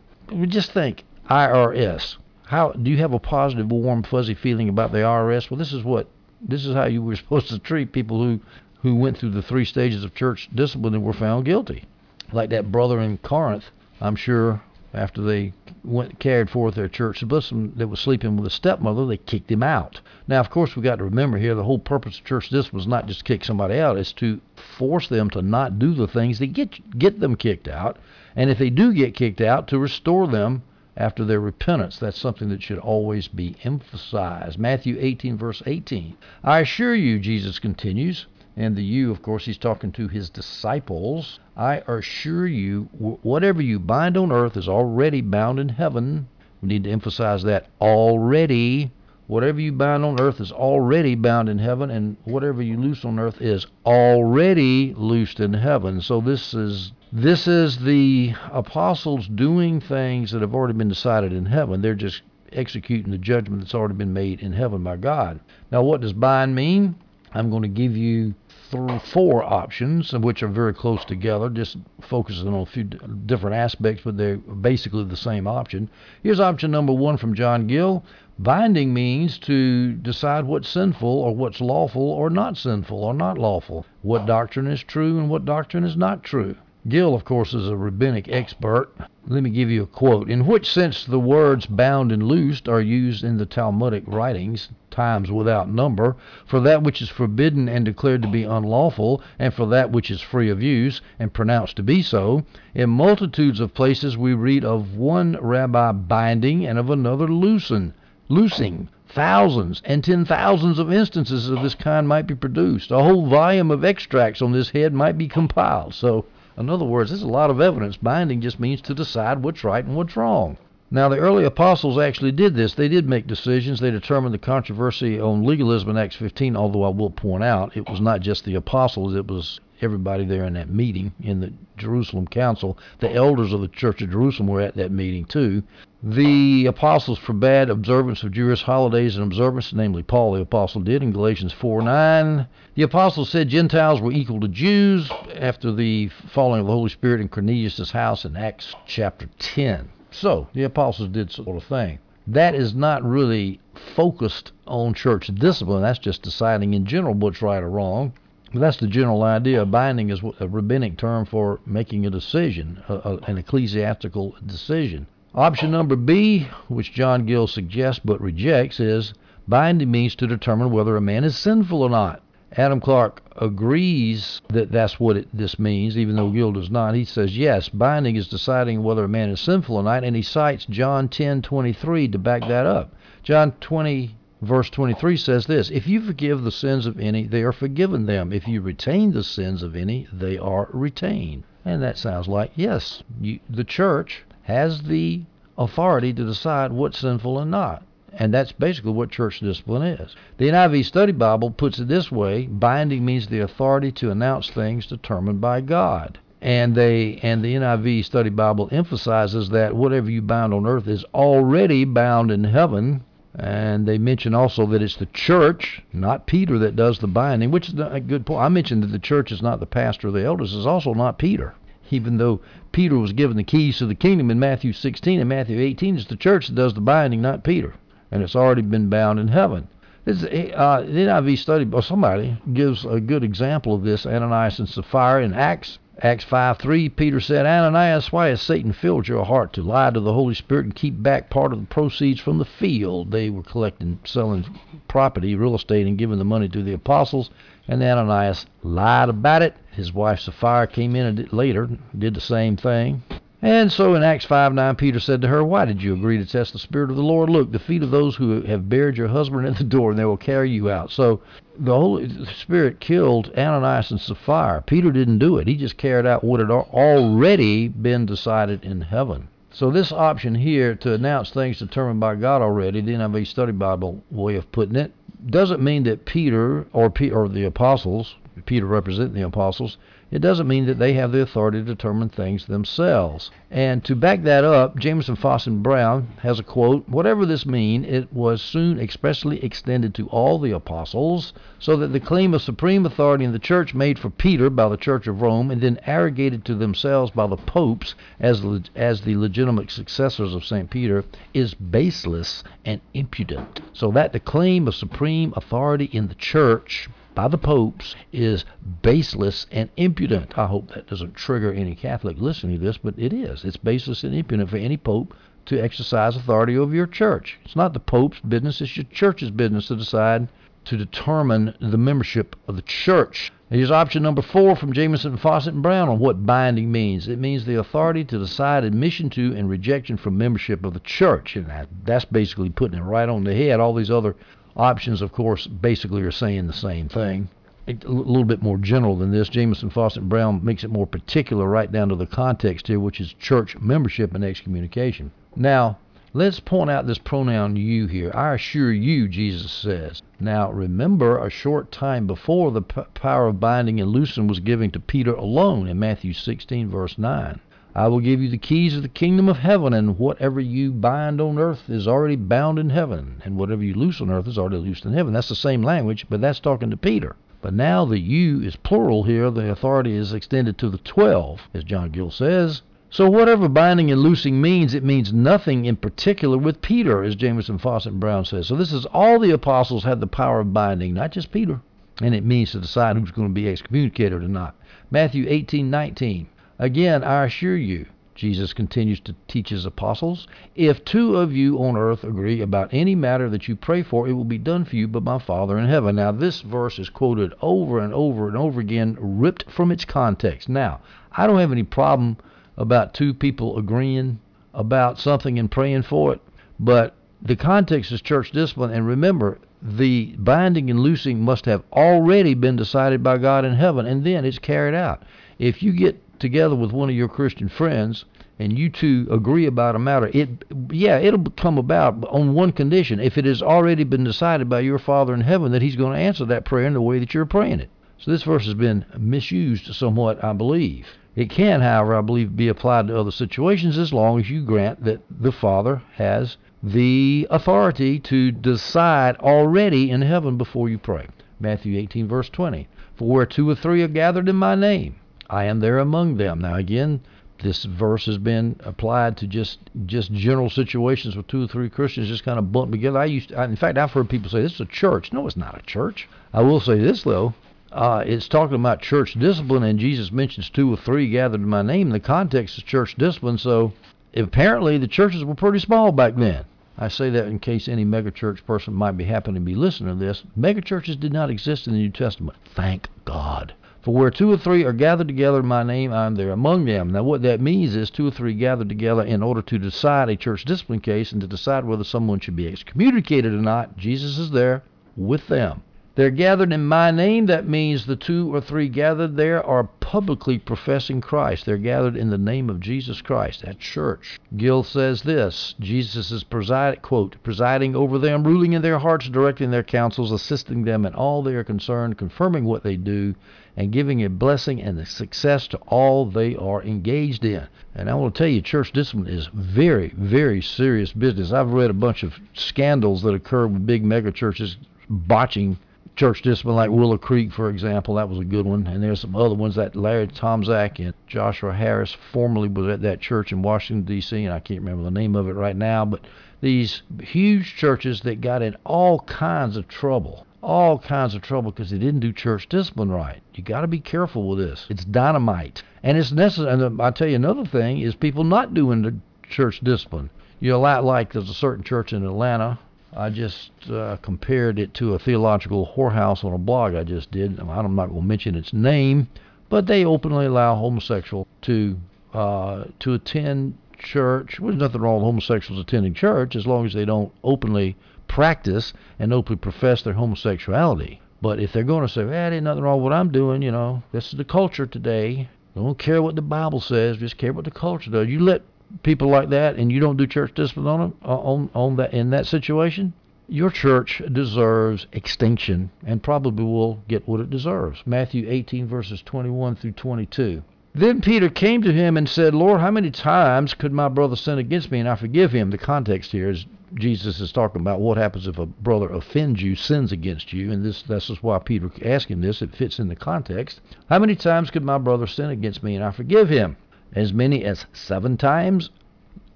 just 0.46 0.72
think 0.72 1.04
IRS. 1.30 2.16
How 2.48 2.70
do 2.70 2.90
you 2.90 2.96
have 2.96 3.12
a 3.12 3.18
positive, 3.18 3.70
warm, 3.70 4.02
fuzzy 4.02 4.32
feeling 4.32 4.70
about 4.70 4.90
the 4.90 4.98
IRS? 4.98 5.50
Well, 5.50 5.58
this 5.58 5.74
is 5.74 5.84
what 5.84 6.08
this 6.40 6.64
is 6.64 6.74
how 6.74 6.86
you 6.86 7.02
were 7.02 7.14
supposed 7.22 7.48
to 7.48 7.58
treat 7.58 7.92
people 7.92 8.22
who 8.22 8.40
who 8.80 8.94
went 8.94 9.18
through 9.18 9.32
the 9.32 9.42
three 9.42 9.66
stages 9.66 10.02
of 10.02 10.14
church 10.14 10.48
discipline 10.54 10.94
and 10.94 11.04
were 11.04 11.12
found 11.12 11.44
guilty 11.44 11.84
like 12.32 12.48
that 12.50 12.72
brother 12.72 13.00
in 13.00 13.18
Corinth, 13.18 13.70
I'm 14.00 14.16
sure 14.16 14.62
after 14.94 15.20
they 15.20 15.52
went 15.84 16.18
carried 16.18 16.48
forth 16.48 16.74
their 16.74 16.88
church 16.88 17.20
discipline 17.20 17.74
that 17.76 17.88
was 17.88 18.00
sleeping 18.00 18.36
with 18.36 18.46
a 18.46 18.50
stepmother, 18.50 19.04
they 19.04 19.18
kicked 19.18 19.52
him 19.52 19.62
out. 19.62 20.00
Now, 20.26 20.40
of 20.40 20.48
course, 20.48 20.74
we 20.74 20.82
got 20.82 20.96
to 20.96 21.04
remember 21.04 21.36
here 21.36 21.54
the 21.54 21.64
whole 21.64 21.78
purpose 21.78 22.18
of 22.18 22.24
church 22.24 22.48
discipline 22.48 22.80
is 22.80 22.86
not 22.86 23.06
just 23.06 23.20
to 23.20 23.24
kick 23.24 23.44
somebody 23.44 23.78
out; 23.78 23.98
it's 23.98 24.12
to 24.14 24.40
force 24.78 25.08
them 25.08 25.28
to 25.30 25.42
not 25.42 25.78
do 25.78 25.92
the 25.92 26.08
things 26.08 26.38
that 26.38 26.54
get 26.54 26.98
get 26.98 27.20
them 27.20 27.36
kicked 27.36 27.68
out, 27.68 27.98
and 28.34 28.48
if 28.48 28.56
they 28.56 28.70
do 28.70 28.94
get 28.94 29.14
kicked 29.14 29.42
out, 29.42 29.68
to 29.68 29.78
restore 29.78 30.26
them 30.26 30.62
after 30.98 31.24
their 31.24 31.40
repentance. 31.40 31.96
That's 31.98 32.18
something 32.18 32.48
that 32.48 32.62
should 32.62 32.78
always 32.78 33.28
be 33.28 33.54
emphasized. 33.62 34.58
Matthew 34.58 34.96
18, 34.98 35.38
verse 35.38 35.62
18. 35.64 36.16
I 36.42 36.58
assure 36.58 36.94
you, 36.94 37.20
Jesus 37.20 37.60
continues, 37.60 38.26
and 38.56 38.74
the 38.74 38.82
you, 38.82 39.12
of 39.12 39.22
course, 39.22 39.44
he's 39.44 39.56
talking 39.56 39.92
to 39.92 40.08
his 40.08 40.28
disciples. 40.28 41.38
I 41.56 41.82
assure 41.86 42.48
you, 42.48 42.88
whatever 42.92 43.62
you 43.62 43.78
bind 43.78 44.16
on 44.16 44.32
earth 44.32 44.56
is 44.56 44.68
already 44.68 45.20
bound 45.20 45.60
in 45.60 45.68
heaven. 45.68 46.28
We 46.60 46.68
need 46.68 46.84
to 46.84 46.90
emphasize 46.90 47.44
that 47.44 47.68
already. 47.80 48.90
Whatever 49.28 49.60
you 49.60 49.70
bind 49.72 50.04
on 50.04 50.20
earth 50.20 50.40
is 50.40 50.50
already 50.50 51.14
bound 51.14 51.48
in 51.48 51.58
heaven, 51.58 51.90
and 51.90 52.16
whatever 52.24 52.60
you 52.60 52.76
loose 52.76 53.04
on 53.04 53.20
earth 53.20 53.40
is 53.40 53.66
already 53.86 54.94
loosed 54.96 55.38
in 55.38 55.52
heaven. 55.52 56.00
So 56.00 56.20
this 56.20 56.54
is 56.54 56.92
this 57.12 57.46
is 57.46 57.78
the 57.78 58.34
apostles 58.52 59.26
doing 59.28 59.80
things 59.80 60.30
that 60.30 60.42
have 60.42 60.54
already 60.54 60.74
been 60.74 60.88
decided 60.88 61.32
in 61.32 61.46
heaven. 61.46 61.80
They're 61.80 61.94
just 61.94 62.22
executing 62.52 63.10
the 63.10 63.18
judgment 63.18 63.62
that's 63.62 63.74
already 63.74 63.94
been 63.94 64.12
made 64.12 64.40
in 64.40 64.52
heaven 64.52 64.82
by 64.82 64.96
God. 64.96 65.40
Now, 65.70 65.82
what 65.82 66.00
does 66.00 66.12
bind 66.12 66.54
mean? 66.54 66.96
I'm 67.32 67.50
going 67.50 67.62
to 67.62 67.68
give 67.68 67.96
you 67.96 68.34
th- 68.70 69.02
four 69.02 69.42
options, 69.42 70.12
which 70.12 70.42
are 70.42 70.48
very 70.48 70.74
close 70.74 71.04
together, 71.04 71.48
just 71.48 71.76
focusing 72.00 72.48
on 72.48 72.54
a 72.54 72.66
few 72.66 72.84
d- 72.84 72.98
different 73.26 73.56
aspects, 73.56 74.02
but 74.04 74.16
they're 74.16 74.36
basically 74.36 75.04
the 75.04 75.16
same 75.16 75.46
option. 75.46 75.90
Here's 76.22 76.40
option 76.40 76.70
number 76.70 76.92
one 76.92 77.16
from 77.16 77.34
John 77.34 77.66
Gill. 77.66 78.04
Binding 78.38 78.94
means 78.94 79.38
to 79.40 79.92
decide 79.94 80.44
what's 80.44 80.68
sinful 80.68 81.08
or 81.08 81.34
what's 81.34 81.60
lawful 81.60 82.10
or 82.10 82.30
not 82.30 82.56
sinful 82.56 83.02
or 83.02 83.14
not 83.14 83.36
lawful, 83.36 83.84
what 84.02 84.26
doctrine 84.26 84.66
is 84.66 84.82
true 84.82 85.18
and 85.18 85.28
what 85.28 85.44
doctrine 85.44 85.84
is 85.84 85.96
not 85.96 86.22
true. 86.22 86.54
Gill, 86.88 87.14
of 87.14 87.22
course, 87.26 87.52
is 87.52 87.68
a 87.68 87.76
rabbinic 87.76 88.30
expert. 88.30 88.88
Let 89.26 89.42
me 89.42 89.50
give 89.50 89.68
you 89.68 89.82
a 89.82 89.86
quote. 89.86 90.30
In 90.30 90.46
which 90.46 90.72
sense 90.72 91.04
the 91.04 91.20
words 91.20 91.66
bound 91.66 92.10
and 92.10 92.22
loosed 92.22 92.66
are 92.66 92.80
used 92.80 93.22
in 93.22 93.36
the 93.36 93.44
Talmudic 93.44 94.04
writings, 94.06 94.70
times 94.90 95.30
without 95.30 95.68
number, 95.68 96.16
for 96.46 96.60
that 96.60 96.82
which 96.82 97.02
is 97.02 97.10
forbidden 97.10 97.68
and 97.68 97.84
declared 97.84 98.22
to 98.22 98.28
be 98.28 98.44
unlawful, 98.44 99.20
and 99.38 99.52
for 99.52 99.66
that 99.66 99.90
which 99.90 100.10
is 100.10 100.22
free 100.22 100.48
of 100.48 100.62
use 100.62 101.02
and 101.18 101.34
pronounced 101.34 101.76
to 101.76 101.82
be 101.82 102.00
so. 102.00 102.42
In 102.74 102.88
multitudes 102.88 103.60
of 103.60 103.74
places 103.74 104.16
we 104.16 104.32
read 104.32 104.64
of 104.64 104.96
one 104.96 105.36
rabbi 105.42 105.92
binding 105.92 106.64
and 106.64 106.78
of 106.78 106.88
another 106.88 107.28
loosing. 107.28 107.92
Loosing. 108.30 108.88
Thousands 109.06 109.82
and 109.84 110.02
ten 110.02 110.24
thousands 110.24 110.78
of 110.78 110.90
instances 110.90 111.50
of 111.50 111.60
this 111.62 111.74
kind 111.74 112.08
might 112.08 112.26
be 112.26 112.34
produced. 112.34 112.90
A 112.90 113.02
whole 113.02 113.26
volume 113.26 113.70
of 113.70 113.84
extracts 113.84 114.40
on 114.40 114.52
this 114.52 114.70
head 114.70 114.94
might 114.94 115.18
be 115.18 115.28
compiled. 115.28 115.92
So 115.92 116.24
in 116.58 116.70
other 116.70 116.84
words, 116.84 117.10
there's 117.10 117.22
a 117.22 117.28
lot 117.28 117.50
of 117.50 117.60
evidence. 117.60 117.96
Binding 117.96 118.40
just 118.40 118.58
means 118.58 118.80
to 118.82 118.94
decide 118.94 119.42
what's 119.42 119.64
right 119.64 119.84
and 119.84 119.94
what's 119.94 120.16
wrong. 120.16 120.56
Now, 120.90 121.08
the 121.08 121.18
early 121.18 121.44
apostles 121.44 121.98
actually 121.98 122.32
did 122.32 122.54
this. 122.54 122.74
They 122.74 122.88
did 122.88 123.08
make 123.08 123.26
decisions. 123.26 123.78
They 123.78 123.90
determined 123.90 124.32
the 124.32 124.38
controversy 124.38 125.20
on 125.20 125.44
legalism 125.44 125.90
in 125.90 125.98
Acts 125.98 126.16
15, 126.16 126.56
although 126.56 126.84
I 126.84 126.88
will 126.88 127.10
point 127.10 127.44
out 127.44 127.76
it 127.76 127.88
was 127.88 128.00
not 128.00 128.20
just 128.20 128.44
the 128.44 128.54
apostles, 128.54 129.14
it 129.14 129.26
was 129.26 129.60
everybody 129.82 130.24
there 130.24 130.44
in 130.44 130.54
that 130.54 130.70
meeting 130.70 131.12
in 131.22 131.40
the 131.40 131.52
Jerusalem 131.76 132.26
Council. 132.26 132.78
The 133.00 133.12
elders 133.12 133.52
of 133.52 133.60
the 133.60 133.68
Church 133.68 134.00
of 134.02 134.10
Jerusalem 134.10 134.48
were 134.48 134.62
at 134.62 134.76
that 134.76 134.90
meeting 134.90 135.26
too. 135.26 135.62
The 136.00 136.66
apostles 136.66 137.18
forbade 137.18 137.68
observance 137.68 138.22
of 138.22 138.30
Jewish 138.30 138.62
holidays 138.62 139.16
and 139.16 139.24
observance, 139.24 139.72
namely 139.72 140.04
Paul 140.04 140.34
the 140.34 140.42
apostle 140.42 140.80
did 140.80 141.02
in 141.02 141.10
Galatians 141.10 141.52
4 141.52 141.82
9. 141.82 142.46
The 142.76 142.82
apostles 142.84 143.30
said 143.30 143.48
Gentiles 143.48 144.00
were 144.00 144.12
equal 144.12 144.38
to 144.38 144.46
Jews 144.46 145.10
after 145.34 145.72
the 145.72 146.06
falling 146.06 146.60
of 146.60 146.66
the 146.68 146.72
Holy 146.72 146.88
Spirit 146.88 147.20
in 147.20 147.26
Cornelius' 147.26 147.90
house 147.90 148.24
in 148.24 148.36
Acts 148.36 148.76
chapter 148.86 149.28
10. 149.40 149.88
So 150.12 150.46
the 150.52 150.62
apostles 150.62 151.08
did 151.08 151.32
sort 151.32 151.56
of 151.56 151.64
thing. 151.64 151.98
That 152.28 152.54
is 152.54 152.76
not 152.76 153.02
really 153.02 153.58
focused 153.74 154.52
on 154.68 154.94
church 154.94 155.26
discipline. 155.34 155.82
That's 155.82 155.98
just 155.98 156.22
deciding 156.22 156.74
in 156.74 156.86
general 156.86 157.14
what's 157.14 157.42
right 157.42 157.60
or 157.60 157.70
wrong. 157.70 158.12
But 158.52 158.60
that's 158.60 158.76
the 158.76 158.86
general 158.86 159.24
idea. 159.24 159.66
Binding 159.66 160.10
is 160.10 160.20
a 160.38 160.46
rabbinic 160.46 160.96
term 160.96 161.24
for 161.24 161.58
making 161.66 162.06
a 162.06 162.10
decision, 162.10 162.84
an 162.86 163.36
ecclesiastical 163.36 164.36
decision. 164.46 165.08
Option 165.34 165.70
number 165.70 165.94
B, 165.94 166.48
which 166.68 166.94
John 166.94 167.26
Gill 167.26 167.46
suggests 167.46 168.00
but 168.02 168.20
rejects, 168.20 168.80
is 168.80 169.12
binding 169.46 169.90
means 169.90 170.14
to 170.16 170.26
determine 170.26 170.70
whether 170.70 170.96
a 170.96 171.02
man 171.02 171.22
is 171.22 171.36
sinful 171.36 171.82
or 171.82 171.90
not. 171.90 172.22
Adam 172.52 172.80
Clarke 172.80 173.22
agrees 173.36 174.40
that 174.48 174.72
that's 174.72 174.98
what 174.98 175.18
it, 175.18 175.28
this 175.32 175.58
means, 175.58 175.98
even 175.98 176.16
though 176.16 176.30
Gill 176.30 176.52
does 176.52 176.70
not. 176.70 176.94
He 176.94 177.04
says, 177.04 177.36
yes, 177.36 177.68
binding 177.68 178.16
is 178.16 178.26
deciding 178.26 178.82
whether 178.82 179.04
a 179.04 179.08
man 179.08 179.28
is 179.28 179.38
sinful 179.38 179.76
or 179.76 179.82
not, 179.82 180.02
and 180.02 180.16
he 180.16 180.22
cites 180.22 180.64
John 180.64 181.08
10:23 181.08 182.10
to 182.12 182.18
back 182.18 182.40
that 182.48 182.64
up. 182.64 182.94
John 183.22 183.52
20 183.60 184.16
verse 184.40 184.70
23 184.70 185.16
says 185.16 185.46
this, 185.46 185.70
if 185.70 185.86
you 185.86 186.00
forgive 186.00 186.42
the 186.42 186.50
sins 186.50 186.86
of 186.86 186.98
any, 186.98 187.26
they 187.26 187.42
are 187.42 187.52
forgiven 187.52 188.06
them. 188.06 188.32
If 188.32 188.48
you 188.48 188.62
retain 188.62 189.12
the 189.12 189.24
sins 189.24 189.62
of 189.62 189.76
any, 189.76 190.06
they 190.12 190.38
are 190.38 190.70
retained. 190.72 191.42
And 191.64 191.82
that 191.82 191.98
sounds 191.98 192.28
like, 192.28 192.52
yes, 192.54 193.02
you, 193.20 193.40
the 193.50 193.64
church 193.64 194.24
has 194.48 194.80
the 194.84 195.20
authority 195.58 196.10
to 196.10 196.24
decide 196.24 196.72
what's 196.72 196.98
sinful 196.98 197.38
and 197.38 197.50
not. 197.50 197.82
And 198.14 198.32
that's 198.32 198.50
basically 198.50 198.92
what 198.92 199.10
church 199.10 199.40
discipline 199.40 199.82
is. 199.82 200.16
The 200.38 200.48
NIV 200.48 200.86
Study 200.86 201.12
Bible 201.12 201.50
puts 201.50 201.78
it 201.78 201.88
this 201.88 202.10
way 202.10 202.46
binding 202.46 203.04
means 203.04 203.26
the 203.26 203.40
authority 203.40 203.92
to 203.92 204.10
announce 204.10 204.48
things 204.48 204.86
determined 204.86 205.42
by 205.42 205.60
God. 205.60 206.18
And 206.40 206.74
they 206.74 207.18
and 207.22 207.44
the 207.44 207.56
NIV 207.56 208.06
Study 208.06 208.30
Bible 208.30 208.70
emphasizes 208.72 209.50
that 209.50 209.76
whatever 209.76 210.10
you 210.10 210.22
bind 210.22 210.54
on 210.54 210.66
earth 210.66 210.88
is 210.88 211.04
already 211.12 211.84
bound 211.84 212.30
in 212.30 212.44
heaven. 212.44 213.02
And 213.34 213.86
they 213.86 213.98
mention 213.98 214.34
also 214.34 214.64
that 214.68 214.80
it's 214.82 214.96
the 214.96 215.06
church, 215.06 215.82
not 215.92 216.26
Peter, 216.26 216.58
that 216.60 216.74
does 216.74 217.00
the 217.00 217.06
binding, 217.06 217.50
which 217.50 217.68
is 217.68 217.74
a 217.78 218.00
good 218.00 218.24
point. 218.24 218.40
I 218.40 218.48
mentioned 218.48 218.82
that 218.82 218.92
the 218.92 218.98
church 218.98 219.30
is 219.30 219.42
not 219.42 219.60
the 219.60 219.66
pastor 219.66 220.08
or 220.08 220.12
the 220.12 220.24
elders, 220.24 220.56
it's 220.56 220.64
also 220.64 220.94
not 220.94 221.18
Peter 221.18 221.54
even 221.90 222.18
though 222.18 222.40
Peter 222.72 222.98
was 222.98 223.12
given 223.12 223.36
the 223.36 223.44
keys 223.44 223.78
to 223.78 223.86
the 223.86 223.94
kingdom 223.94 224.30
in 224.30 224.38
Matthew 224.38 224.72
16 224.72 225.20
and 225.20 225.28
Matthew 225.28 225.58
18, 225.60 225.96
it's 225.96 226.06
the 226.06 226.16
church 226.16 226.48
that 226.48 226.54
does 226.54 226.74
the 226.74 226.80
binding, 226.80 227.22
not 227.22 227.44
Peter. 227.44 227.74
And 228.10 228.22
it's 228.22 228.36
already 228.36 228.62
been 228.62 228.88
bound 228.88 229.18
in 229.18 229.28
heaven. 229.28 229.68
This, 230.04 230.22
uh, 230.22 230.84
the 230.86 231.06
NIV 231.06 231.38
study, 231.38 231.68
or 231.70 231.82
somebody 231.82 232.40
gives 232.52 232.84
a 232.84 233.00
good 233.00 233.22
example 233.22 233.74
of 233.74 233.82
this, 233.82 234.06
Ananias 234.06 234.58
and 234.58 234.68
Sapphira 234.68 235.22
in 235.22 235.34
Acts. 235.34 235.78
Acts 236.00 236.22
5 236.22 236.58
3, 236.58 236.90
Peter 236.90 237.18
said, 237.18 237.44
Ananias, 237.44 238.12
why 238.12 238.28
has 238.28 238.40
Satan 238.40 238.72
filled 238.72 239.08
your 239.08 239.24
heart 239.24 239.52
to 239.54 239.62
lie 239.62 239.90
to 239.90 239.98
the 239.98 240.12
Holy 240.12 240.34
Spirit 240.34 240.66
and 240.66 240.74
keep 240.74 241.02
back 241.02 241.28
part 241.28 241.52
of 241.52 241.58
the 241.58 241.66
proceeds 241.66 242.20
from 242.20 242.38
the 242.38 242.44
field? 242.44 243.10
They 243.10 243.30
were 243.30 243.42
collecting, 243.42 243.98
selling 244.04 244.44
property, 244.86 245.34
real 245.34 245.56
estate, 245.56 245.88
and 245.88 245.98
giving 245.98 246.18
the 246.18 246.24
money 246.24 246.48
to 246.50 246.62
the 246.62 246.72
apostles. 246.72 247.30
And 247.66 247.82
Ananias 247.82 248.46
lied 248.62 249.08
about 249.08 249.42
it. 249.42 249.56
His 249.72 249.92
wife 249.92 250.20
Sapphira 250.20 250.68
came 250.68 250.94
in 250.94 251.28
later, 251.32 251.68
did 251.98 252.14
the 252.14 252.20
same 252.20 252.56
thing. 252.56 253.02
And 253.40 253.70
so 253.70 253.94
in 253.94 254.02
Acts 254.02 254.24
5 254.24 254.52
9, 254.52 254.74
Peter 254.74 254.98
said 254.98 255.20
to 255.22 255.28
her, 255.28 255.44
Why 255.44 255.64
did 255.64 255.80
you 255.80 255.92
agree 255.94 256.18
to 256.18 256.26
test 256.26 256.52
the 256.52 256.58
Spirit 256.58 256.90
of 256.90 256.96
the 256.96 257.02
Lord? 257.02 257.30
Look, 257.30 257.52
the 257.52 257.60
feet 257.60 257.84
of 257.84 257.92
those 257.92 258.16
who 258.16 258.42
have 258.42 258.68
buried 258.68 258.96
your 258.96 259.06
husband 259.06 259.46
at 259.46 259.56
the 259.56 259.64
door, 259.64 259.90
and 259.90 259.98
they 259.98 260.04
will 260.04 260.16
carry 260.16 260.50
you 260.50 260.70
out. 260.70 260.90
So 260.90 261.20
the 261.56 261.74
Holy 261.74 262.26
Spirit 262.26 262.80
killed 262.80 263.30
Ananias 263.38 263.92
and 263.92 264.00
Sapphira. 264.00 264.62
Peter 264.66 264.90
didn't 264.90 265.18
do 265.18 265.38
it, 265.38 265.46
he 265.46 265.56
just 265.56 265.76
carried 265.76 266.04
out 266.04 266.24
what 266.24 266.40
had 266.40 266.50
already 266.50 267.68
been 267.68 268.06
decided 268.06 268.64
in 268.64 268.80
heaven. 268.80 269.28
So 269.50 269.70
this 269.70 269.92
option 269.92 270.34
here 270.34 270.74
to 270.74 270.92
announce 270.92 271.30
things 271.30 271.60
determined 271.60 272.00
by 272.00 272.16
God 272.16 272.42
already, 272.42 272.80
the 272.80 272.92
NIV 272.92 273.28
Study 273.28 273.52
Bible 273.52 274.02
way 274.10 274.34
of 274.34 274.50
putting 274.50 274.76
it, 274.76 274.92
doesn't 275.30 275.62
mean 275.62 275.84
that 275.84 276.04
Peter 276.04 276.66
or 276.72 276.90
P, 276.90 277.10
or 277.10 277.28
the 277.28 277.44
apostles, 277.44 278.16
Peter 278.46 278.66
representing 278.66 279.14
the 279.14 279.26
apostles, 279.26 279.78
it 280.10 280.20
doesn't 280.20 280.48
mean 280.48 280.64
that 280.64 280.78
they 280.78 280.94
have 280.94 281.12
the 281.12 281.20
authority 281.20 281.58
to 281.58 281.64
determine 281.64 282.08
things 282.08 282.46
themselves. 282.46 283.30
And 283.50 283.84
to 283.84 283.94
back 283.94 284.22
that 284.22 284.42
up, 284.42 284.78
Jamieson 284.78 285.16
Fausset 285.16 285.62
Brown 285.62 286.08
has 286.22 286.38
a 286.38 286.42
quote 286.42 286.88
Whatever 286.88 287.26
this 287.26 287.44
mean, 287.44 287.84
it 287.84 288.10
was 288.12 288.40
soon 288.40 288.80
expressly 288.80 289.44
extended 289.44 289.94
to 289.94 290.06
all 290.08 290.38
the 290.38 290.52
apostles, 290.52 291.34
so 291.58 291.76
that 291.76 291.88
the 291.88 292.00
claim 292.00 292.32
of 292.32 292.40
supreme 292.40 292.86
authority 292.86 293.24
in 293.24 293.32
the 293.32 293.38
church 293.38 293.74
made 293.74 293.98
for 293.98 294.08
Peter 294.08 294.48
by 294.48 294.68
the 294.68 294.76
Church 294.78 295.06
of 295.06 295.20
Rome 295.20 295.50
and 295.50 295.60
then 295.60 295.78
arrogated 295.86 296.44
to 296.46 296.54
themselves 296.54 297.10
by 297.10 297.26
the 297.26 297.36
popes 297.36 297.94
as, 298.18 298.42
as 298.74 299.02
the 299.02 299.16
legitimate 299.16 299.70
successors 299.70 300.34
of 300.34 300.44
St. 300.44 300.70
Peter 300.70 301.04
is 301.34 301.52
baseless 301.52 302.42
and 302.64 302.80
impudent. 302.94 303.60
So 303.74 303.90
that 303.90 304.12
the 304.12 304.20
claim 304.20 304.68
of 304.68 304.74
supreme 304.74 305.34
authority 305.36 305.90
in 305.92 306.08
the 306.08 306.14
church 306.14 306.88
by 307.18 307.26
the 307.26 307.36
popes 307.36 307.96
is 308.12 308.44
baseless 308.80 309.44
and 309.50 309.68
impudent. 309.76 310.38
I 310.38 310.46
hope 310.46 310.68
that 310.68 310.86
doesn't 310.86 311.16
trigger 311.16 311.52
any 311.52 311.74
Catholic 311.74 312.16
listening 312.20 312.60
to 312.60 312.64
this, 312.64 312.78
but 312.78 312.94
it 312.96 313.12
is. 313.12 313.44
It's 313.44 313.56
baseless 313.56 314.04
and 314.04 314.14
impudent 314.14 314.50
for 314.50 314.56
any 314.56 314.76
pope 314.76 315.12
to 315.46 315.58
exercise 315.60 316.14
authority 316.14 316.56
over 316.56 316.72
your 316.72 316.86
church. 316.86 317.36
It's 317.44 317.56
not 317.56 317.72
the 317.72 317.80
pope's 317.80 318.20
business, 318.20 318.60
it's 318.60 318.76
your 318.76 318.84
church's 318.84 319.32
business 319.32 319.66
to 319.66 319.74
decide 319.74 320.28
to 320.66 320.76
determine 320.76 321.56
the 321.60 321.76
membership 321.76 322.36
of 322.46 322.54
the 322.54 322.62
church. 322.62 323.32
Here's 323.50 323.72
option 323.72 324.04
number 324.04 324.22
four 324.22 324.54
from 324.54 324.72
Jamieson, 324.72 325.18
Fausset, 325.18 325.48
and 325.48 325.62
Brown 325.62 325.88
on 325.88 325.98
what 325.98 326.24
binding 326.24 326.70
means. 326.70 327.08
It 327.08 327.18
means 327.18 327.44
the 327.44 327.58
authority 327.58 328.04
to 328.04 328.18
decide 328.18 328.62
admission 328.62 329.10
to 329.10 329.34
and 329.34 329.50
rejection 329.50 329.96
from 329.96 330.18
membership 330.18 330.64
of 330.64 330.72
the 330.72 330.80
church. 330.80 331.34
And 331.34 331.66
that's 331.82 332.04
basically 332.04 332.50
putting 332.50 332.78
it 332.78 332.82
right 332.82 333.08
on 333.08 333.24
the 333.24 333.34
head. 333.34 333.58
All 333.58 333.74
these 333.74 333.90
other 333.90 334.14
Options, 334.58 335.00
of 335.00 335.12
course, 335.12 335.46
basically 335.46 336.02
are 336.02 336.10
saying 336.10 336.46
the 336.46 336.52
same 336.52 336.88
thing. 336.88 337.28
A 337.68 337.74
little 337.86 338.24
bit 338.24 338.42
more 338.42 338.58
general 338.58 338.96
than 338.96 339.12
this. 339.12 339.28
Jamieson 339.28 339.70
Fausset 339.70 340.08
Brown 340.08 340.44
makes 340.44 340.64
it 340.64 340.70
more 340.70 340.86
particular 340.86 341.46
right 341.46 341.70
down 341.70 341.88
to 341.90 341.94
the 341.94 342.06
context 342.06 342.66
here, 342.66 342.80
which 342.80 343.00
is 343.00 343.12
church 343.12 343.56
membership 343.58 344.14
and 344.14 344.24
excommunication. 344.24 345.12
Now, 345.36 345.78
Let's 346.14 346.40
point 346.40 346.70
out 346.70 346.86
this 346.86 346.96
pronoun 346.96 347.56
you 347.56 347.86
here. 347.86 348.10
I 348.14 348.32
assure 348.32 348.72
you, 348.72 349.08
Jesus 349.08 349.52
says. 349.52 350.00
Now, 350.18 350.50
remember, 350.50 351.18
a 351.18 351.28
short 351.28 351.70
time 351.70 352.06
before, 352.06 352.50
the 352.50 352.62
p- 352.62 352.80
power 352.94 353.26
of 353.28 353.38
binding 353.38 353.78
and 353.78 353.90
loosing 353.90 354.26
was 354.26 354.40
given 354.40 354.70
to 354.70 354.80
Peter 354.80 355.12
alone 355.12 355.68
in 355.68 355.78
Matthew 355.78 356.14
16, 356.14 356.70
verse 356.70 356.96
9. 356.96 357.40
I 357.78 357.86
will 357.86 358.00
give 358.00 358.20
you 358.20 358.28
the 358.28 358.38
keys 358.38 358.74
of 358.74 358.82
the 358.82 358.88
kingdom 358.88 359.28
of 359.28 359.36
heaven, 359.36 359.72
and 359.72 360.00
whatever 360.00 360.40
you 360.40 360.72
bind 360.72 361.20
on 361.20 361.38
earth 361.38 361.70
is 361.70 361.86
already 361.86 362.16
bound 362.16 362.58
in 362.58 362.70
heaven, 362.70 363.22
and 363.24 363.36
whatever 363.36 363.62
you 363.62 363.72
loose 363.74 364.00
on 364.00 364.10
earth 364.10 364.26
is 364.26 364.36
already 364.36 364.56
loosed 364.56 364.84
in 364.84 364.94
heaven. 364.94 365.12
That's 365.12 365.28
the 365.28 365.36
same 365.36 365.62
language, 365.62 366.04
but 366.10 366.20
that's 366.20 366.40
talking 366.40 366.70
to 366.70 366.76
Peter. 366.76 367.14
But 367.40 367.54
now 367.54 367.84
the 367.84 368.00
you 368.00 368.40
is 368.40 368.56
plural 368.56 369.04
here. 369.04 369.30
The 369.30 369.52
authority 369.52 369.92
is 369.92 370.12
extended 370.12 370.58
to 370.58 370.68
the 370.68 370.78
twelve, 370.78 371.48
as 371.54 371.62
John 371.62 371.90
Gill 371.90 372.10
says. 372.10 372.62
So 372.90 373.08
whatever 373.08 373.48
binding 373.48 373.92
and 373.92 374.00
loosing 374.00 374.40
means, 374.40 374.74
it 374.74 374.82
means 374.82 375.12
nothing 375.12 375.64
in 375.64 375.76
particular 375.76 376.36
with 376.36 376.60
Peter, 376.60 377.04
as 377.04 377.14
Jamieson 377.14 377.60
Fausset, 377.60 377.92
and 377.92 378.00
Brown 378.00 378.24
says. 378.24 378.48
So 378.48 378.56
this 378.56 378.72
is 378.72 378.86
all 378.86 379.20
the 379.20 379.30
apostles 379.30 379.84
had 379.84 380.00
the 380.00 380.08
power 380.08 380.40
of 380.40 380.52
binding, 380.52 380.94
not 380.94 381.12
just 381.12 381.30
Peter. 381.30 381.60
And 382.02 382.12
it 382.12 382.24
means 382.24 382.50
to 382.50 382.58
decide 382.58 382.96
who's 382.96 383.12
going 383.12 383.28
to 383.28 383.32
be 383.34 383.48
excommunicated 383.48 384.20
or 384.20 384.26
not. 384.26 384.56
Matthew 384.90 385.26
18:19. 385.26 386.26
Again, 386.58 387.04
I 387.04 387.24
assure 387.24 387.56
you, 387.56 387.86
Jesus 388.16 388.52
continues 388.52 388.98
to 389.00 389.14
teach 389.28 389.50
his 389.50 389.64
apostles, 389.64 390.26
if 390.56 390.84
two 390.84 391.16
of 391.16 391.32
you 391.32 391.56
on 391.58 391.76
earth 391.76 392.02
agree 392.02 392.40
about 392.40 392.74
any 392.74 392.96
matter 392.96 393.30
that 393.30 393.46
you 393.46 393.54
pray 393.54 393.84
for, 393.84 394.08
it 394.08 394.14
will 394.14 394.24
be 394.24 394.38
done 394.38 394.64
for 394.64 394.74
you 394.74 394.88
by 394.88 394.98
my 394.98 395.20
Father 395.20 395.56
in 395.56 395.66
heaven. 395.68 395.94
Now, 395.94 396.10
this 396.10 396.40
verse 396.40 396.80
is 396.80 396.90
quoted 396.90 397.32
over 397.40 397.78
and 397.78 397.94
over 397.94 398.26
and 398.26 398.36
over 398.36 398.58
again, 398.60 398.96
ripped 398.98 399.48
from 399.48 399.70
its 399.70 399.84
context. 399.84 400.48
Now, 400.48 400.80
I 401.12 401.28
don't 401.28 401.38
have 401.38 401.52
any 401.52 401.62
problem 401.62 402.16
about 402.56 402.92
two 402.92 403.14
people 403.14 403.56
agreeing 403.56 404.18
about 404.52 404.98
something 404.98 405.38
and 405.38 405.48
praying 405.48 405.82
for 405.82 406.12
it, 406.12 406.20
but 406.58 406.96
the 407.22 407.36
context 407.36 407.92
is 407.92 408.02
church 408.02 408.32
discipline. 408.32 408.72
And 408.72 408.84
remember, 408.84 409.38
the 409.62 410.16
binding 410.18 410.70
and 410.70 410.80
loosing 410.80 411.20
must 411.20 411.44
have 411.46 411.62
already 411.72 412.34
been 412.34 412.56
decided 412.56 413.04
by 413.04 413.18
God 413.18 413.44
in 413.44 413.54
heaven, 413.54 413.86
and 413.86 414.04
then 414.04 414.24
it's 414.24 414.40
carried 414.40 414.74
out. 414.74 415.04
If 415.38 415.62
you 415.62 415.72
get 415.72 416.02
together 416.18 416.54
with 416.54 416.72
one 416.72 416.88
of 416.88 416.94
your 416.94 417.08
Christian 417.08 417.48
friends 417.48 418.04
and 418.38 418.56
you 418.58 418.68
two 418.68 419.06
agree 419.10 419.46
about 419.46 419.74
a 419.74 419.78
matter, 419.78 420.10
it 420.14 420.44
yeah, 420.70 420.98
it'll 420.98 421.30
come 421.30 421.58
about 421.58 422.04
on 422.08 422.34
one 422.34 422.52
condition: 422.52 423.00
if 423.00 423.18
it 423.18 423.24
has 423.24 423.42
already 423.42 423.84
been 423.84 424.04
decided 424.04 424.48
by 424.48 424.60
your 424.60 424.78
Father 424.78 425.14
in 425.14 425.22
heaven 425.22 425.52
that 425.52 425.62
He's 425.62 425.76
going 425.76 425.92
to 425.94 425.98
answer 425.98 426.24
that 426.24 426.44
prayer 426.44 426.66
in 426.66 426.74
the 426.74 426.82
way 426.82 426.98
that 426.98 427.14
you're 427.14 427.26
praying 427.26 427.60
it. 427.60 427.70
So 427.98 428.10
this 428.12 428.22
verse 428.22 428.44
has 428.44 428.54
been 428.54 428.84
misused 428.96 429.74
somewhat, 429.74 430.22
I 430.22 430.32
believe. 430.32 430.86
It 431.16 431.30
can, 431.30 431.62
however, 431.62 431.96
I 431.96 432.00
believe, 432.00 432.36
be 432.36 432.46
applied 432.46 432.86
to 432.86 432.96
other 432.96 433.10
situations 433.10 433.76
as 433.76 433.92
long 433.92 434.20
as 434.20 434.30
you 434.30 434.42
grant 434.44 434.84
that 434.84 435.00
the 435.10 435.32
Father 435.32 435.82
has 435.94 436.36
the 436.62 437.26
authority 437.28 437.98
to 438.00 438.30
decide 438.30 439.16
already 439.16 439.90
in 439.90 440.02
heaven 440.02 440.36
before 440.36 440.68
you 440.68 440.78
pray. 440.78 441.08
Matthew 441.40 441.76
18, 441.76 442.06
verse 442.06 442.28
20. 442.28 442.68
For 442.94 443.08
where 443.08 443.26
two 443.26 443.50
or 443.50 443.56
three 443.56 443.82
are 443.82 443.88
gathered 443.88 444.28
in 444.28 444.36
my 444.36 444.54
name, 444.54 444.96
I 445.30 445.44
am 445.44 445.60
there 445.60 445.78
among 445.78 446.16
them. 446.16 446.40
Now 446.40 446.54
again, 446.54 447.00
this 447.42 447.64
verse 447.64 448.06
has 448.06 448.18
been 448.18 448.56
applied 448.64 449.16
to 449.18 449.26
just 449.26 449.58
just 449.86 450.12
general 450.12 450.50
situations 450.50 451.16
with 451.16 451.28
two 451.28 451.44
or 451.44 451.48
three 451.48 451.68
Christians 451.68 452.08
just 452.08 452.24
kind 452.24 452.38
of 452.38 452.50
bumped 452.50 452.72
together. 452.72 452.98
I 452.98 453.04
used, 453.04 453.28
to, 453.28 453.42
in 453.44 453.56
fact, 453.56 453.78
I've 453.78 453.92
heard 453.92 454.08
people 454.08 454.30
say 454.30 454.42
this 454.42 454.54
is 454.54 454.60
a 454.60 454.66
church. 454.66 455.12
No, 455.12 455.26
it's 455.26 455.36
not 455.36 455.58
a 455.58 455.62
church. 455.62 456.08
I 456.32 456.42
will 456.42 456.60
say 456.60 456.78
this 456.78 457.02
though, 457.04 457.34
uh, 457.70 458.02
it's 458.06 458.28
talking 458.28 458.56
about 458.56 458.80
church 458.80 459.14
discipline, 459.14 459.62
and 459.62 459.78
Jesus 459.78 460.10
mentions 460.10 460.50
two 460.50 460.72
or 460.72 460.76
three 460.76 461.10
gathered 461.10 461.40
in 461.42 461.48
my 461.48 461.62
name. 461.62 461.90
The 461.90 462.00
context 462.00 462.58
is 462.58 462.64
church 462.64 462.96
discipline, 462.96 463.38
so 463.38 463.72
apparently 464.14 464.78
the 464.78 464.88
churches 464.88 465.24
were 465.24 465.34
pretty 465.34 465.58
small 465.58 465.92
back 465.92 466.16
then. 466.16 466.44
I 466.78 466.88
say 466.88 467.10
that 467.10 467.26
in 467.26 467.40
case 467.40 467.68
any 467.68 467.84
megachurch 467.84 468.46
person 468.46 468.72
might 468.72 468.96
be 468.96 469.04
happening 469.04 469.42
to 469.42 469.46
be 469.46 469.54
listening 469.56 469.98
to 469.98 470.04
this. 470.04 470.22
Megachurches 470.38 470.98
did 470.98 471.12
not 471.12 471.28
exist 471.28 471.66
in 471.66 471.72
the 471.72 471.80
New 471.80 471.90
Testament. 471.90 472.38
Thank 472.54 472.88
God. 473.04 473.52
For 473.88 473.94
where 473.94 474.10
two 474.10 474.30
or 474.30 474.36
three 474.36 474.64
are 474.64 474.74
gathered 474.74 475.08
together 475.08 475.40
in 475.40 475.46
my 475.46 475.62
name, 475.62 475.94
I 475.94 476.04
am 476.04 476.14
there 476.16 476.30
among 476.30 476.66
them. 476.66 476.90
Now, 476.90 477.04
what 477.04 477.22
that 477.22 477.40
means 477.40 477.74
is 477.74 477.88
two 477.88 478.06
or 478.06 478.10
three 478.10 478.34
gathered 478.34 478.68
together 478.68 479.02
in 479.02 479.22
order 479.22 479.40
to 479.40 479.58
decide 479.58 480.10
a 480.10 480.16
church 480.16 480.44
discipline 480.44 480.80
case 480.80 481.10
and 481.10 481.22
to 481.22 481.26
decide 481.26 481.64
whether 481.64 481.84
someone 481.84 482.20
should 482.20 482.36
be 482.36 482.46
excommunicated 482.46 483.32
or 483.32 483.40
not. 483.40 483.78
Jesus 483.78 484.18
is 484.18 484.30
there 484.30 484.62
with 484.94 485.28
them. 485.28 485.62
They're 485.98 486.10
gathered 486.12 486.52
in 486.52 486.64
my 486.64 486.92
name. 486.92 487.26
That 487.26 487.48
means 487.48 487.84
the 487.84 487.96
two 487.96 488.32
or 488.32 488.40
three 488.40 488.68
gathered 488.68 489.16
there 489.16 489.44
are 489.44 489.64
publicly 489.64 490.38
professing 490.38 491.00
Christ. 491.00 491.44
They're 491.44 491.58
gathered 491.58 491.96
in 491.96 492.08
the 492.08 492.16
name 492.16 492.48
of 492.48 492.60
Jesus 492.60 493.02
Christ 493.02 493.42
at 493.42 493.58
church. 493.58 494.20
Gill 494.36 494.62
says 494.62 495.02
this 495.02 495.56
Jesus 495.58 496.12
is 496.12 496.22
preside, 496.22 496.82
quote, 496.82 497.16
presiding 497.24 497.74
over 497.74 497.98
them, 497.98 498.22
ruling 498.22 498.52
in 498.52 498.62
their 498.62 498.78
hearts, 498.78 499.08
directing 499.08 499.50
their 499.50 499.64
counsels, 499.64 500.12
assisting 500.12 500.62
them 500.62 500.86
in 500.86 500.94
all 500.94 501.20
they 501.20 501.34
are 501.34 501.42
concerned, 501.42 501.98
confirming 501.98 502.44
what 502.44 502.62
they 502.62 502.76
do, 502.76 503.16
and 503.56 503.72
giving 503.72 504.04
a 504.04 504.08
blessing 504.08 504.62
and 504.62 504.78
a 504.78 504.86
success 504.86 505.48
to 505.48 505.56
all 505.66 506.06
they 506.06 506.36
are 506.36 506.62
engaged 506.62 507.24
in. 507.24 507.48
And 507.74 507.90
I 507.90 507.94
want 507.94 508.14
to 508.14 508.18
tell 508.18 508.28
you, 508.28 508.40
church 508.40 508.70
discipline 508.70 509.08
is 509.08 509.28
very, 509.34 509.92
very 509.96 510.42
serious 510.42 510.92
business. 510.92 511.32
I've 511.32 511.52
read 511.52 511.70
a 511.70 511.74
bunch 511.74 512.04
of 512.04 512.14
scandals 512.34 513.02
that 513.02 513.14
occur 513.14 513.48
with 513.48 513.66
big 513.66 513.84
mega 513.84 514.12
churches 514.12 514.58
botching 514.88 515.58
church 515.98 516.22
discipline, 516.22 516.54
like 516.54 516.70
Willow 516.70 516.96
Creek, 516.96 517.32
for 517.32 517.50
example. 517.50 517.96
That 517.96 518.08
was 518.08 518.20
a 518.20 518.24
good 518.24 518.46
one. 518.46 518.68
And 518.68 518.80
there's 518.82 519.00
some 519.00 519.16
other 519.16 519.34
ones 519.34 519.56
that 519.56 519.74
Larry 519.74 520.06
Tomczak 520.06 520.78
and 520.78 520.94
Joshua 521.08 521.52
Harris 521.52 521.96
formerly 522.12 522.48
was 522.48 522.68
at 522.68 522.82
that 522.82 523.00
church 523.00 523.32
in 523.32 523.42
Washington, 523.42 523.84
D.C., 523.84 524.24
and 524.24 524.32
I 524.32 524.38
can't 524.38 524.60
remember 524.60 524.84
the 524.84 524.92
name 524.92 525.16
of 525.16 525.28
it 525.28 525.32
right 525.32 525.56
now. 525.56 525.84
But 525.84 526.06
these 526.40 526.82
huge 527.02 527.56
churches 527.56 528.02
that 528.02 528.20
got 528.20 528.42
in 528.42 528.56
all 528.64 529.00
kinds 529.00 529.56
of 529.56 529.66
trouble. 529.66 530.24
All 530.40 530.78
kinds 530.78 531.16
of 531.16 531.22
trouble 531.22 531.50
because 531.50 531.70
they 531.70 531.78
didn't 531.78 531.98
do 531.98 532.12
church 532.12 532.48
discipline 532.48 532.92
right. 532.92 533.20
You 533.34 533.42
got 533.42 533.62
to 533.62 533.66
be 533.66 533.80
careful 533.80 534.28
with 534.28 534.38
this. 534.38 534.66
It's 534.70 534.84
dynamite, 534.84 535.64
and 535.82 535.98
it's 535.98 536.12
necessary. 536.12 536.52
And 536.52 536.80
I'll 536.80 536.92
tell 536.92 537.08
you 537.08 537.16
another 537.16 537.44
thing 537.44 537.80
is 537.80 537.96
people 537.96 538.22
not 538.22 538.54
doing 538.54 538.82
the 538.82 538.94
church 539.28 539.58
discipline. 539.64 540.10
You 540.38 540.54
a 540.54 540.56
lot 540.56 540.84
like 540.84 541.12
there's 541.12 541.28
a 541.28 541.34
certain 541.34 541.64
church 541.64 541.92
in 541.92 542.06
Atlanta 542.06 542.60
I 542.96 543.10
just 543.10 543.50
uh, 543.70 543.96
compared 544.02 544.58
it 544.58 544.72
to 544.74 544.94
a 544.94 544.98
theological 544.98 545.72
whorehouse 545.76 546.24
on 546.24 546.32
a 546.32 546.38
blog 546.38 546.74
I 546.74 546.84
just 546.84 547.10
did. 547.10 547.38
I'm 547.38 547.46
not 547.76 547.88
going 547.88 548.00
to 548.00 548.06
mention 548.06 548.34
its 548.34 548.52
name, 548.52 549.08
but 549.48 549.66
they 549.66 549.84
openly 549.84 550.26
allow 550.26 550.54
homosexuals 550.54 551.26
to 551.42 551.76
uh, 552.14 552.64
to 552.80 552.94
attend 552.94 553.58
church. 553.78 554.40
Well, 554.40 554.50
there's 554.50 554.60
nothing 554.60 554.80
wrong 554.80 554.96
with 554.96 555.04
homosexuals 555.04 555.60
attending 555.60 555.94
church 555.94 556.34
as 556.34 556.46
long 556.46 556.66
as 556.66 556.72
they 556.72 556.84
don't 556.84 557.12
openly 557.22 557.76
practice 558.08 558.72
and 558.98 559.12
openly 559.12 559.38
profess 559.38 559.82
their 559.82 559.92
homosexuality. 559.92 561.00
But 561.20 561.40
if 561.40 561.52
they're 561.52 561.64
going 561.64 561.86
to 561.86 561.92
say, 561.92 562.06
"Hey, 562.06 562.36
ain't 562.36 562.44
nothing 562.44 562.62
wrong 562.62 562.78
with 562.78 562.84
what 562.84 562.92
I'm 562.94 563.12
doing," 563.12 563.42
you 563.42 563.52
know, 563.52 563.82
this 563.92 564.12
is 564.12 564.16
the 564.18 564.24
culture 564.24 564.66
today. 564.66 565.28
Don't 565.54 565.78
care 565.78 566.00
what 566.00 566.14
the 566.14 566.22
Bible 566.22 566.60
says, 566.60 566.98
just 566.98 567.18
care 567.18 567.32
what 567.32 567.44
the 567.44 567.50
culture 567.50 567.90
does. 567.90 568.08
You 568.08 568.20
let 568.20 568.42
people 568.82 569.08
like 569.08 569.30
that 569.30 569.56
and 569.56 569.72
you 569.72 569.80
don't 569.80 569.96
do 569.96 570.06
church 570.06 570.34
discipline 570.34 570.66
on 570.66 570.80
them 570.80 570.94
uh, 571.04 571.18
on 571.18 571.50
on 571.54 571.76
that 571.76 571.92
in 571.92 572.10
that 572.10 572.26
situation, 572.26 572.92
your 573.28 573.50
church 573.50 574.02
deserves 574.12 574.86
extinction 574.92 575.70
and 575.86 576.02
probably 576.02 576.44
will 576.44 576.80
get 576.88 577.06
what 577.06 577.20
it 577.20 577.30
deserves. 577.30 577.82
Matthew 577.86 578.26
18 578.28 578.66
verses 578.66 579.02
21 579.02 579.56
through 579.56 579.72
22. 579.72 580.42
Then 580.74 581.00
Peter 581.00 581.28
came 581.28 581.62
to 581.62 581.72
him 581.72 581.96
and 581.96 582.08
said, 582.08 582.34
Lord, 582.34 582.60
how 582.60 582.70
many 582.70 582.90
times 582.90 583.54
could 583.54 583.72
my 583.72 583.88
brother 583.88 584.16
sin 584.16 584.38
against 584.38 584.70
me 584.70 584.80
and 584.80 584.88
I 584.88 584.96
forgive 584.96 585.32
him? 585.32 585.50
The 585.50 585.58
context 585.58 586.12
here 586.12 586.30
is 586.30 586.46
Jesus 586.74 587.20
is 587.20 587.32
talking 587.32 587.62
about 587.62 587.80
what 587.80 587.96
happens 587.96 588.26
if 588.26 588.38
a 588.38 588.46
brother 588.46 588.90
offends 588.90 589.42
you, 589.42 589.56
sins 589.56 589.90
against 589.90 590.32
you, 590.32 590.52
and 590.52 590.64
this 590.64 590.82
this 590.82 591.08
is 591.08 591.22
why 591.22 591.38
Peter 591.38 591.70
asked 591.82 592.08
him 592.08 592.20
this. 592.20 592.42
It 592.42 592.54
fits 592.54 592.78
in 592.78 592.88
the 592.88 592.96
context. 592.96 593.60
How 593.88 593.98
many 593.98 594.14
times 594.14 594.50
could 594.50 594.62
my 594.62 594.78
brother 594.78 595.06
sin 595.06 595.30
against 595.30 595.62
me 595.62 595.74
and 595.74 595.84
I 595.84 595.90
forgive 595.90 596.28
him? 596.28 596.56
As 596.94 597.12
many 597.12 597.44
as 597.44 597.66
seven 597.72 598.16
times? 598.16 598.70